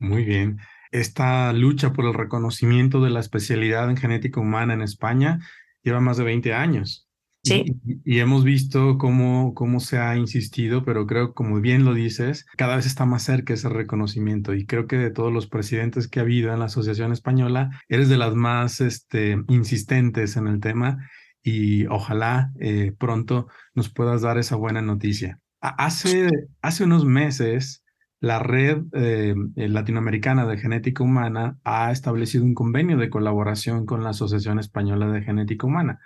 Muy 0.00 0.24
bien. 0.24 0.58
Esta 0.90 1.52
lucha 1.52 1.92
por 1.92 2.06
el 2.06 2.14
reconocimiento 2.14 3.00
de 3.00 3.10
la 3.10 3.20
especialidad 3.20 3.88
en 3.88 3.96
genética 3.96 4.40
humana 4.40 4.74
en 4.74 4.82
España 4.82 5.38
lleva 5.82 6.00
más 6.00 6.16
de 6.16 6.24
20 6.24 6.52
años. 6.52 7.06
Sí. 7.42 7.64
Y, 8.04 8.18
hemos 8.18 8.44
visto 8.44 8.98
cómo, 8.98 9.54
cómo 9.54 9.80
se 9.80 9.98
ha 9.98 10.16
insistido, 10.16 10.84
pero 10.84 11.06
creo, 11.06 11.32
como 11.32 11.60
bien 11.60 11.86
lo 11.86 11.94
dices, 11.94 12.44
cada 12.56 12.76
vez 12.76 12.84
está 12.84 13.06
más 13.06 13.22
cerca 13.22 13.54
ese 13.54 13.68
reconocimiento. 13.70 14.54
Y 14.54 14.66
creo 14.66 14.86
que 14.86 14.98
de 14.98 15.10
todos 15.10 15.32
los 15.32 15.46
presidentes 15.46 16.08
que 16.08 16.18
ha 16.18 16.22
habido 16.22 16.52
en 16.52 16.58
la 16.58 16.66
Asociación 16.66 17.12
Española, 17.12 17.70
eres 17.88 18.08
de 18.10 18.18
las 18.18 18.34
más 18.34 18.80
este, 18.80 19.38
insistentes 19.48 20.36
en 20.36 20.48
el 20.48 20.60
tema 20.60 20.98
y 21.42 21.86
ojalá 21.86 22.52
eh, 22.60 22.92
pronto 22.98 23.48
nos 23.74 23.88
puedas 23.88 24.22
dar 24.22 24.36
esa 24.36 24.56
buena 24.56 24.82
noticia. 24.82 25.38
Hace, 25.60 26.28
hace 26.62 26.84
unos 26.84 27.04
meses, 27.04 27.84
la 28.20 28.38
red 28.38 28.82
eh, 28.92 29.34
latinoamericana 29.56 30.46
de 30.46 30.58
genética 30.58 31.02
humana 31.02 31.58
ha 31.64 31.90
establecido 31.90 32.44
un 32.44 32.54
convenio 32.54 32.96
de 32.96 33.10
colaboración 33.10 33.86
con 33.86 34.04
la 34.04 34.10
Asociación 34.10 34.58
Española 34.58 35.08
de 35.08 35.22
Genética 35.22 35.66
Humana 35.66 36.00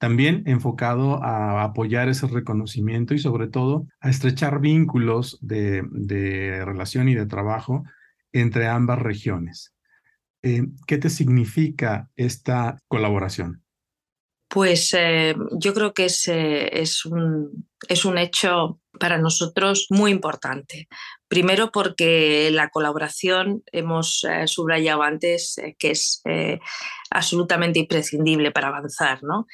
también 0.00 0.44
enfocado 0.46 1.22
a 1.22 1.62
apoyar 1.62 2.08
ese 2.08 2.26
reconocimiento 2.26 3.12
y 3.12 3.18
sobre 3.18 3.48
todo 3.48 3.86
a 4.00 4.08
estrechar 4.08 4.58
vínculos 4.58 5.38
de, 5.42 5.82
relación 6.64 7.10
y 7.10 7.14
de 7.14 7.26
trabajo 7.26 7.84
entre 8.32 8.66
ambas 8.66 8.98
regiones. 8.98 9.74
Eh, 10.42 10.62
¿Qué 10.86 10.96
te 10.96 11.10
significa 11.10 12.08
esta 12.16 12.78
colaboración? 12.88 13.62
Pues 14.48 14.96
eh, 14.98 15.36
yo 15.58 15.74
creo 15.74 15.92
que 15.92 16.06
es, 16.06 16.26
eh, 16.28 16.80
es, 16.80 17.04
un, 17.04 17.68
es 17.86 18.06
un 18.06 18.16
hecho 18.16 18.80
para 19.00 19.18
nosotros 19.18 19.86
muy 19.90 20.12
importante. 20.12 20.86
Primero 21.26 21.72
porque 21.72 22.50
la 22.52 22.68
colaboración, 22.68 23.62
hemos 23.72 24.24
subrayado 24.46 25.02
antes, 25.02 25.56
que 25.78 25.90
es 25.90 26.22
absolutamente 27.10 27.78
imprescindible 27.78 28.52
para 28.52 28.68
avanzar. 28.68 29.22
¿no? 29.22 29.46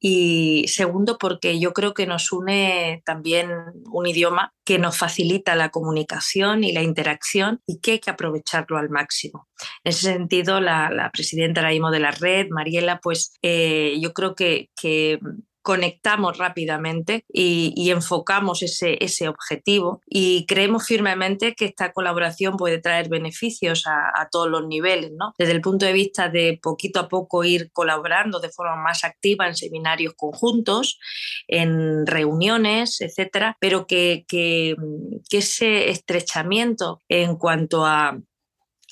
Y 0.00 0.64
segundo, 0.68 1.16
porque 1.18 1.60
yo 1.60 1.72
creo 1.72 1.94
que 1.94 2.06
nos 2.06 2.32
une 2.32 3.02
también 3.04 3.50
un 3.90 4.06
idioma 4.06 4.52
que 4.64 4.78
nos 4.78 4.98
facilita 4.98 5.54
la 5.54 5.70
comunicación 5.70 6.64
y 6.64 6.72
la 6.72 6.82
interacción 6.82 7.60
y 7.66 7.80
que 7.80 7.92
hay 7.92 7.98
que 8.00 8.10
aprovecharlo 8.10 8.78
al 8.78 8.90
máximo. 8.90 9.48
En 9.84 9.90
ese 9.90 10.12
sentido, 10.12 10.60
la, 10.60 11.10
presidenta 11.12 11.60
ahora 11.60 11.90
de 11.90 12.00
la 12.00 12.10
red, 12.10 12.48
Mariela, 12.50 12.98
pues 13.00 13.38
eh, 13.42 13.96
yo 14.00 14.12
creo 14.12 14.34
que, 14.34 14.70
que 14.80 15.20
conectamos 15.62 16.38
rápidamente 16.38 17.24
y, 17.32 17.90
enfocamos 17.90 18.62
ese, 18.62 19.28
objetivo 19.28 20.00
y 20.06 20.46
creemos 20.46 20.86
firmemente 20.86 21.54
que 21.54 21.66
esta 21.66 21.92
colaboración 21.92 22.56
puede 22.56 22.78
traer 22.78 23.08
beneficios 23.08 23.84
a, 23.86 24.28
todos 24.30 24.48
los 24.48 24.66
niveles, 24.66 25.12
¿no? 25.12 25.34
desde 25.38 25.52
el 25.52 25.60
punto 25.60 25.84
de 25.84 25.92
vista 25.92 26.28
de 26.28 26.58
poquito 26.62 27.00
a 27.00 27.08
poco 27.08 27.44
ir 27.44 27.70
colaborando 27.72 28.40
de 28.40 28.50
forma 28.50 28.76
más 28.76 29.04
activa 29.04 29.46
en 29.46 29.54
seminarios 29.54 30.14
conjuntos, 30.16 30.98
en 31.48 32.06
reuniones, 32.06 33.00
etcétera, 33.00 33.56
pero 33.60 33.86
que 33.86 34.24
ese 35.30 35.90
estrechamiento 35.90 37.00
en 37.08 37.36
cuanto 37.36 37.84
a 37.84 38.18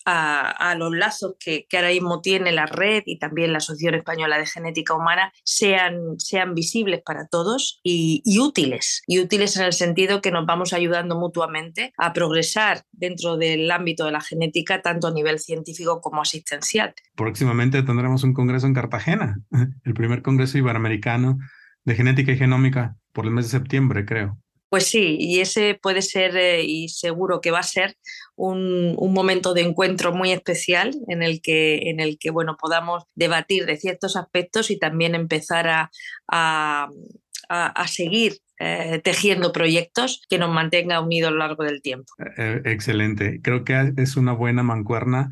a, 0.05 0.75
los 0.77 0.95
lazos 0.95 1.35
que, 1.39 1.67
ahora 1.73 1.89
mismo 1.89 2.21
tiene 2.21 2.53
la 2.53 2.67
red 2.67 3.03
y 3.07 3.19
también 3.19 3.53
la 3.53 3.59
Asociación 3.59 3.95
Española 3.95 4.39
de 4.39 4.47
Genética 4.47 4.95
Humana 4.95 5.33
sean, 5.45 6.19
sean 6.19 6.55
visibles 6.55 7.03
para 7.05 7.27
todos 7.27 7.81
y, 7.83 8.23
útiles. 8.39 9.03
Y 9.07 9.21
útiles 9.21 9.57
en 9.57 9.65
el 9.65 9.73
sentido 9.73 10.21
que 10.21 10.31
nos 10.31 10.47
vamos 10.47 10.73
ayudando 10.73 11.19
mutuamente 11.19 11.93
a 11.97 12.13
progresar 12.13 12.85
dentro 12.93 13.37
del 13.37 13.71
ámbito 13.71 14.05
de 14.05 14.13
la 14.13 14.21
genética, 14.21 14.83
tanto 14.83 15.09
a 15.09 15.13
nivel 15.13 15.39
científico 15.39 16.01
como 16.01 16.23
asistencial. 16.23 16.95
Próximamente 17.15 17.83
tendremos 17.83 18.25
un 18.25 18.35
congreso 18.35 18.67
en 18.67 18.75
Cartagena, 18.75 19.39
el 19.85 19.95
primer 19.95 20.23
congreso 20.23 20.59
iberoamericano 20.59 21.39
de 21.85 21.95
genética 21.95 22.33
y 22.33 22.39
genómica 22.39 22.97
por 23.13 23.27
el 23.27 23.33
mes 23.33 23.47
de 23.47 23.59
septiembre, 23.59 24.05
creo. 24.05 24.39
Pues 24.71 24.87
sí, 24.87 25.17
y 25.19 25.41
ese 25.41 25.79
puede 25.83 26.01
ser, 26.01 26.37
eh, 26.37 26.63
y 26.63 26.89
seguro 26.89 27.41
que 27.41 27.51
va 27.51 27.59
a 27.59 27.65
ser, 27.65 27.97
un, 28.37 28.97
momento 29.13 29.53
de 29.53 29.63
encuentro 29.63 30.13
muy 30.13 30.31
especial 30.31 30.93
en 31.09 31.23
el 31.23 31.43
que, 31.43 31.91
en 31.91 31.99
el 31.99 32.19
que 32.19 32.31
bueno, 32.31 32.57
podamos 32.59 33.03
debatir 33.15 33.67
de 33.67 33.77
ciertos 33.77 34.17
aspectos 34.17 34.71
y 34.71 34.79
también 34.79 35.17
empezar 35.17 35.69
a, 35.69 35.91
a, 36.29 37.89
seguir 37.89 38.39
eh, 38.61 39.01
tejiendo 39.03 39.53
proyectos 39.53 40.23
que 40.31 40.39
nos 40.39 40.51
mantengan 40.51 41.05
unidos 41.05 41.29
a 41.29 41.33
lo 41.33 41.39
largo 41.39 41.65
del 41.65 41.83
tiempo. 41.83 42.13
Eh, 42.37 42.63
excelente. 42.65 43.41
Creo 43.43 43.65
que 43.65 43.93
es 43.97 44.17
una 44.17 44.33
buena 44.33 44.63
mancuerna 44.63 45.31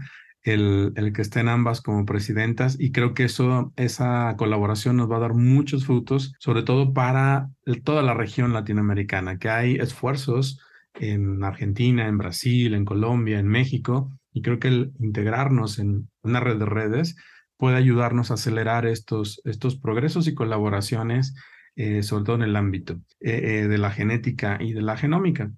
el, 0.55 1.13
que 1.15 1.23
estén 1.23 1.49
ambas 1.49 1.81
como 1.81 2.05
presidentas 2.05 2.77
y 2.79 2.93
creo 2.93 3.15
que 3.15 3.25
eso, 3.25 3.73
esa 3.77 4.35
colaboración 4.37 4.97
nos 4.97 5.11
va 5.11 5.17
a 5.17 5.21
dar 5.21 5.35
muchos 5.35 5.87
frutos, 5.87 6.35
sobre 6.39 6.63
todo 6.63 6.93
para 6.93 7.51
toda 7.85 8.03
la 8.03 8.15
región 8.15 8.53
latinoamericana, 8.53 9.39
que 9.39 9.49
hay 9.49 9.77
esfuerzos 9.77 10.61
en 10.95 11.45
Argentina, 11.45 12.09
en 12.09 12.19
Brasil, 12.19 12.75
en 12.75 12.85
Colombia, 12.85 13.39
en 13.39 13.49
México, 13.49 14.13
y 14.33 14.43
creo 14.43 14.59
que 14.59 14.69
el 14.69 14.93
integrarnos 14.99 15.79
en 15.79 16.11
una 16.23 16.41
red 16.41 16.59
de 16.59 16.67
redes 16.67 17.17
puede 17.57 17.77
ayudarnos 17.77 18.31
a 18.31 18.35
acelerar 18.35 18.87
estos, 18.87 19.43
estos 19.45 19.77
progresos 19.77 20.29
y 20.29 20.35
colaboraciones, 20.35 21.35
eh, 21.77 22.03
sobre 22.03 22.25
todo 22.25 22.37
en 22.37 22.43
el 22.43 22.57
ámbito 22.57 22.95
eh, 23.21 23.63
eh, 23.63 23.69
de 23.69 23.79
la 23.79 23.91
genética 23.91 24.59
y 24.61 24.73
de 24.73 24.83
la 24.83 24.97
genómica. 24.97 25.51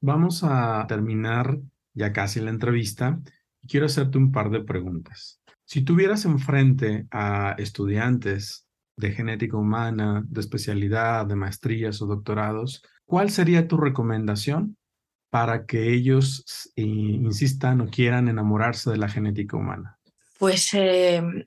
Vamos 0.00 0.44
a 0.44 0.84
terminar 0.86 1.58
ya 1.94 2.12
casi 2.12 2.40
la 2.40 2.50
entrevista 2.50 3.20
quiero 3.68 3.86
hacerte 3.86 4.18
un 4.18 4.32
par 4.32 4.50
de 4.50 4.60
preguntas. 4.60 5.40
Si 5.64 5.82
tuvieras 5.82 6.24
enfrente 6.24 7.06
a 7.10 7.54
estudiantes 7.58 8.66
de 8.96 9.12
genética 9.12 9.56
humana, 9.56 10.24
de 10.28 10.40
especialidad, 10.40 11.26
de 11.26 11.36
maestrías 11.36 12.00
o 12.02 12.06
doctorados, 12.06 12.82
¿cuál 13.04 13.30
sería 13.30 13.66
tu 13.66 13.76
recomendación 13.76 14.76
para 15.30 15.66
que 15.66 15.92
ellos 15.92 16.70
eh, 16.76 16.82
insistan 16.82 17.80
o 17.80 17.90
quieran 17.90 18.28
enamorarse 18.28 18.90
de 18.90 18.98
la 18.98 19.08
genética 19.08 19.56
humana? 19.56 19.98
Pues 20.38 20.74
em, 20.74 21.44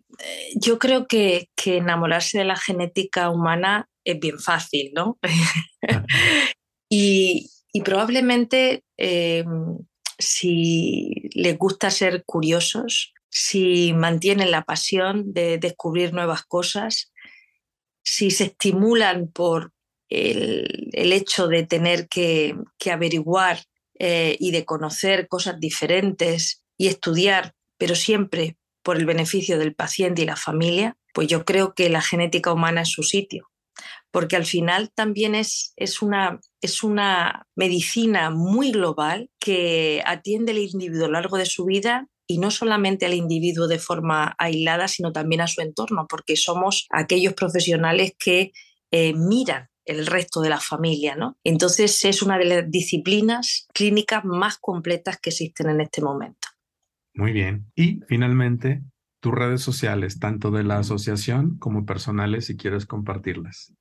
yo 0.55 0.79
creo 0.79 1.07
que, 1.07 1.49
enamorarse 1.65 2.39
de 2.39 2.45
la 2.45 2.55
genética 2.55 3.29
humana 3.29 3.87
es 4.03 4.19
bien 4.19 4.39
fácil, 4.39 4.91
¿no? 4.93 5.19
y, 6.89 7.49
probablemente 7.85 8.83
em, 8.97 9.77
si 10.17 11.29
les 11.33 11.57
gusta 11.57 11.91
ser 11.91 12.23
curiosos, 12.25 13.13
si 13.29 13.93
mantienen 13.93 14.51
la 14.51 14.63
pasión 14.63 15.33
de 15.33 15.57
descubrir 15.57 16.13
nuevas 16.13 16.43
cosas, 16.43 17.11
si 18.03 18.31
se 18.31 18.45
estimulan 18.45 19.27
por 19.27 19.73
el, 20.09 21.11
hecho 21.13 21.47
de 21.47 21.63
tener 21.63 22.07
que, 22.07 22.55
averiguar 22.91 23.59
eh, 23.99 24.37
y 24.39 24.51
de 24.51 24.65
conocer 24.65 25.27
cosas 25.27 25.59
diferentes 25.59 26.63
y 26.77 26.87
estudiar, 26.87 27.53
pero 27.77 27.95
siempre 27.95 28.57
por 28.81 28.97
el 28.97 29.05
beneficio 29.05 29.59
del 29.59 29.75
paciente 29.75 30.21
y 30.21 30.25
la 30.25 30.37
familia, 30.37 30.97
pues 31.13 31.27
yo 31.27 31.43
creo 31.43 31.73
que 31.73 31.89
la 31.89 32.01
genética 32.01 32.53
humana 32.53 32.81
es 32.81 32.89
su 32.89 33.03
sitio 33.03 33.49
porque 34.11 34.35
al 34.35 34.45
final 34.45 34.91
también 34.93 35.35
es, 35.35 35.73
es, 35.75 36.01
una, 36.01 36.39
es 36.61 36.83
una 36.83 37.47
medicina 37.55 38.29
muy 38.29 38.71
global 38.71 39.29
que 39.39 40.01
atiende 40.05 40.51
al 40.51 40.59
individuo 40.59 41.05
a 41.05 41.07
lo 41.07 41.13
largo 41.13 41.37
de 41.37 41.45
su 41.45 41.65
vida 41.65 42.07
y 42.27 42.39
no 42.39 42.51
solamente 42.51 43.05
al 43.05 43.13
individuo 43.13 43.67
de 43.67 43.79
forma 43.79 44.35
aislada, 44.37 44.87
sino 44.87 45.11
también 45.13 45.41
a 45.41 45.47
su 45.47 45.61
entorno, 45.61 46.07
porque 46.09 46.35
somos 46.35 46.87
aquellos 46.89 47.33
profesionales 47.33 48.13
que 48.19 48.51
eh, 48.91 49.13
miran 49.13 49.69
el 49.85 50.05
resto 50.05 50.41
de 50.41 50.49
la 50.49 50.59
familia, 50.59 51.15
¿no? 51.15 51.37
Entonces 51.43 52.03
es 52.03 52.21
una 52.21 52.37
de 52.37 52.45
las 52.45 52.69
disciplinas 52.69 53.67
clínicas 53.73 54.25
más 54.25 54.57
completas 54.57 55.17
que 55.19 55.29
existen 55.29 55.69
en 55.69 55.81
este 55.81 56.01
momento. 56.01 56.49
Muy 57.13 57.31
bien. 57.31 57.71
Y 57.75 58.01
finalmente, 58.07 58.83
tus 59.27 59.35
redes 59.37 59.61
sociales, 59.61 60.19
tanto 60.19 60.51
de 60.51 60.63
la 60.63 60.79
asociación 60.79 61.57
como 61.57 61.85
personales, 61.85 62.45
si 62.45 62.55
quieres 62.55 62.85
compartirlas. 62.85 63.73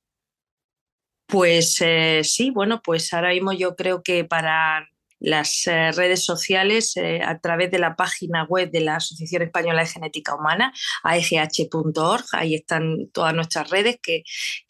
Pues 1.25 1.77
eh, 1.79 2.21
sí, 2.25 2.51
bueno, 2.51 2.81
pues 2.83 3.13
ahora 3.13 3.29
mismo 3.29 3.53
yo 3.53 3.77
creo 3.77 4.03
que 4.03 4.25
para 4.25 4.89
las 5.19 5.65
eh, 5.67 5.91
redes 5.91 6.23
sociales 6.23 6.95
eh, 6.97 7.21
a 7.23 7.39
través 7.39 7.71
de 7.71 7.79
la 7.79 7.95
página 7.95 8.43
web 8.45 8.71
de 8.71 8.81
la 8.81 8.97
Asociación 8.97 9.41
Española 9.43 9.81
de 9.81 9.87
Genética 9.87 10.35
Humana, 10.35 10.73
aegh.org. 11.03 12.25
Ahí 12.33 12.55
están 12.55 13.09
todas 13.11 13.33
nuestras 13.33 13.69
redes 13.69 13.99
que, 14.01 14.23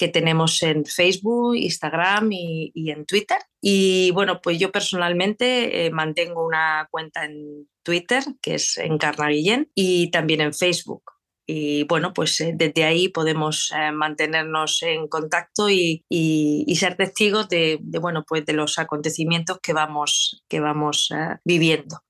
tenemos 0.10 0.64
en 0.64 0.86
Facebook, 0.86 1.56
Instagram 1.56 2.30
y, 2.32 2.72
en 2.92 3.06
Twitter. 3.06 3.38
Y 3.62 4.12
bueno, 4.12 4.40
pues 4.42 4.58
yo 4.58 4.72
personalmente 4.72 5.90
mantengo 5.92 6.46
una 6.46 6.88
cuenta 6.90 7.26
en 7.26 7.68
Twitter, 7.84 8.24
que 8.42 8.56
es 8.56 8.78
Encarna 8.78 9.28
Guillén, 9.28 9.70
y 9.76 10.10
también 10.12 10.42
en 10.42 10.54
Facebook 10.54 11.17
y 11.50 11.86
bueno, 11.86 12.14
pues 12.14 12.42
eh, 12.42 12.52
desde 12.54 12.84
ahí 12.84 13.08
podemos 13.08 13.72
eh, 13.74 13.94
mantenernos 13.94 14.84
en 14.84 15.08
contacto 15.08 15.70
y, 15.70 16.04
ser 16.78 16.98
testigos 16.98 17.48
de, 17.48 17.80
bueno, 18.02 18.26
pues 18.28 18.46
de 18.46 18.54
los 18.54 18.78
acontecimientos 18.78 19.60
que 19.64 19.72
vamos, 19.74 20.44
que 20.50 20.60
vamos 20.60 21.10
eh, 21.12 21.38
viviendo. 21.46 22.04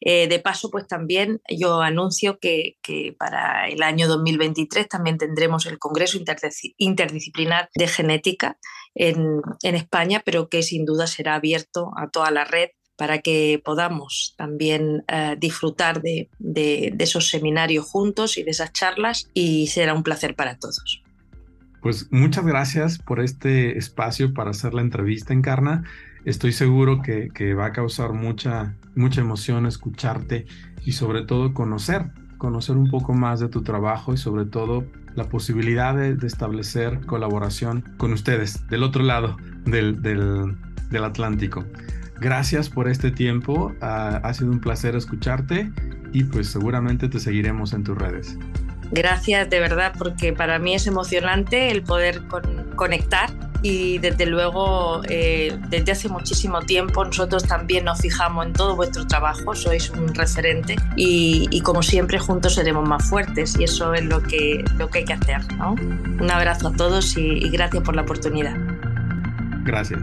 de 0.00 0.40
paso, 0.44 0.70
pues 0.70 0.86
también 0.86 1.40
yo 1.48 1.80
anuncio 1.80 2.38
que, 2.38 2.76
para 3.18 3.68
el 3.68 3.82
año 3.82 4.06
2023 4.08 4.88
también 4.88 5.16
tendremos 5.16 5.66
el 5.66 5.78
Congreso 5.78 6.18
Interdisciplinar 6.76 7.70
de 7.74 7.88
Genética 7.88 8.58
en, 8.94 9.40
en 9.62 9.74
España, 9.74 10.22
pero 10.24 10.48
que 10.48 10.62
sin 10.62 10.84
duda 10.84 11.06
será 11.06 11.36
abierto 11.36 11.92
a 11.96 12.10
toda 12.10 12.30
la 12.30 12.44
red 12.44 12.68
para 12.96 13.20
que 13.20 13.60
podamos 13.64 14.34
también 14.36 15.04
eh, 15.08 15.36
disfrutar 15.38 16.02
de, 16.02 16.28
esos 16.98 17.28
seminarios 17.28 17.86
juntos 17.86 18.38
y 18.38 18.42
de 18.42 18.50
esas 18.50 18.72
charlas 18.72 19.28
y 19.34 19.66
será 19.68 19.94
un 19.94 20.02
placer 20.02 20.34
para 20.34 20.56
todos. 20.56 21.02
Pues 21.80 22.06
muchas 22.12 22.46
gracias 22.46 22.98
por 22.98 23.20
este 23.20 23.76
espacio 23.76 24.34
para 24.34 24.50
hacer 24.50 24.72
la 24.72 24.82
entrevista, 24.82 25.32
Encarna. 25.32 25.82
Estoy 26.24 26.52
seguro 26.52 27.02
que, 27.02 27.54
va 27.54 27.66
a 27.66 27.72
causar 27.72 28.12
mucha, 28.12 28.76
mucha 28.94 29.20
emoción 29.20 29.66
escucharte 29.66 30.46
y 30.84 30.92
sobre 30.92 31.22
todo 31.22 31.52
conocer, 31.54 32.12
conocer 32.38 32.76
un 32.76 32.88
poco 32.88 33.14
más 33.14 33.40
de 33.40 33.48
tu 33.48 33.62
trabajo 33.62 34.14
y 34.14 34.16
sobre 34.16 34.44
todo 34.44 34.84
la 35.16 35.24
posibilidad 35.24 35.96
de, 35.96 36.16
establecer 36.24 37.04
colaboración 37.06 37.82
con 37.96 38.12
ustedes 38.12 38.64
del 38.68 38.84
otro 38.84 39.02
lado 39.02 39.36
del, 39.64 40.00
del 40.02 41.04
Atlántico. 41.04 41.64
Gracias 42.22 42.68
por 42.68 42.88
este 42.88 43.10
tiempo, 43.10 43.74
ha 43.80 44.32
sido 44.32 44.52
un 44.52 44.60
placer 44.60 44.94
escucharte 44.94 45.72
y 46.12 46.22
pues 46.22 46.46
seguramente 46.48 47.08
te 47.08 47.18
seguiremos 47.18 47.72
en 47.72 47.82
tus 47.82 47.98
redes. 47.98 48.38
Gracias 48.92 49.50
de 49.50 49.58
verdad 49.58 49.92
porque 49.98 50.32
para 50.32 50.60
mí 50.60 50.74
es 50.74 50.86
emocionante 50.86 51.72
el 51.72 51.82
poder 51.82 52.22
conectar 52.76 53.28
y 53.62 53.98
desde 53.98 54.26
luego 54.26 55.02
eh, 55.08 55.58
desde 55.68 55.92
hace 55.92 56.08
muchísimo 56.08 56.60
tiempo 56.60 57.04
nosotros 57.04 57.42
también 57.42 57.86
nos 57.86 57.98
fijamos 58.00 58.46
en 58.46 58.52
todo 58.52 58.76
vuestro 58.76 59.04
trabajo, 59.04 59.56
sois 59.56 59.90
un 59.90 60.14
referente 60.14 60.76
y, 60.94 61.60
como 61.62 61.82
siempre 61.82 62.20
juntos 62.20 62.54
seremos 62.54 62.88
más 62.88 63.08
fuertes 63.08 63.58
y 63.58 63.64
eso 63.64 63.94
es 63.94 64.04
lo 64.04 64.22
que, 64.22 64.64
lo 64.78 64.88
que 64.88 65.00
hay 65.00 65.04
que 65.06 65.14
hacer. 65.14 65.40
Un 66.20 66.30
abrazo 66.30 66.68
a 66.68 66.72
todos 66.72 67.16
y 67.16 67.48
gracias 67.48 67.82
por 67.82 67.96
la 67.96 68.02
oportunidad. 68.02 68.54
Gracias. 69.64 70.02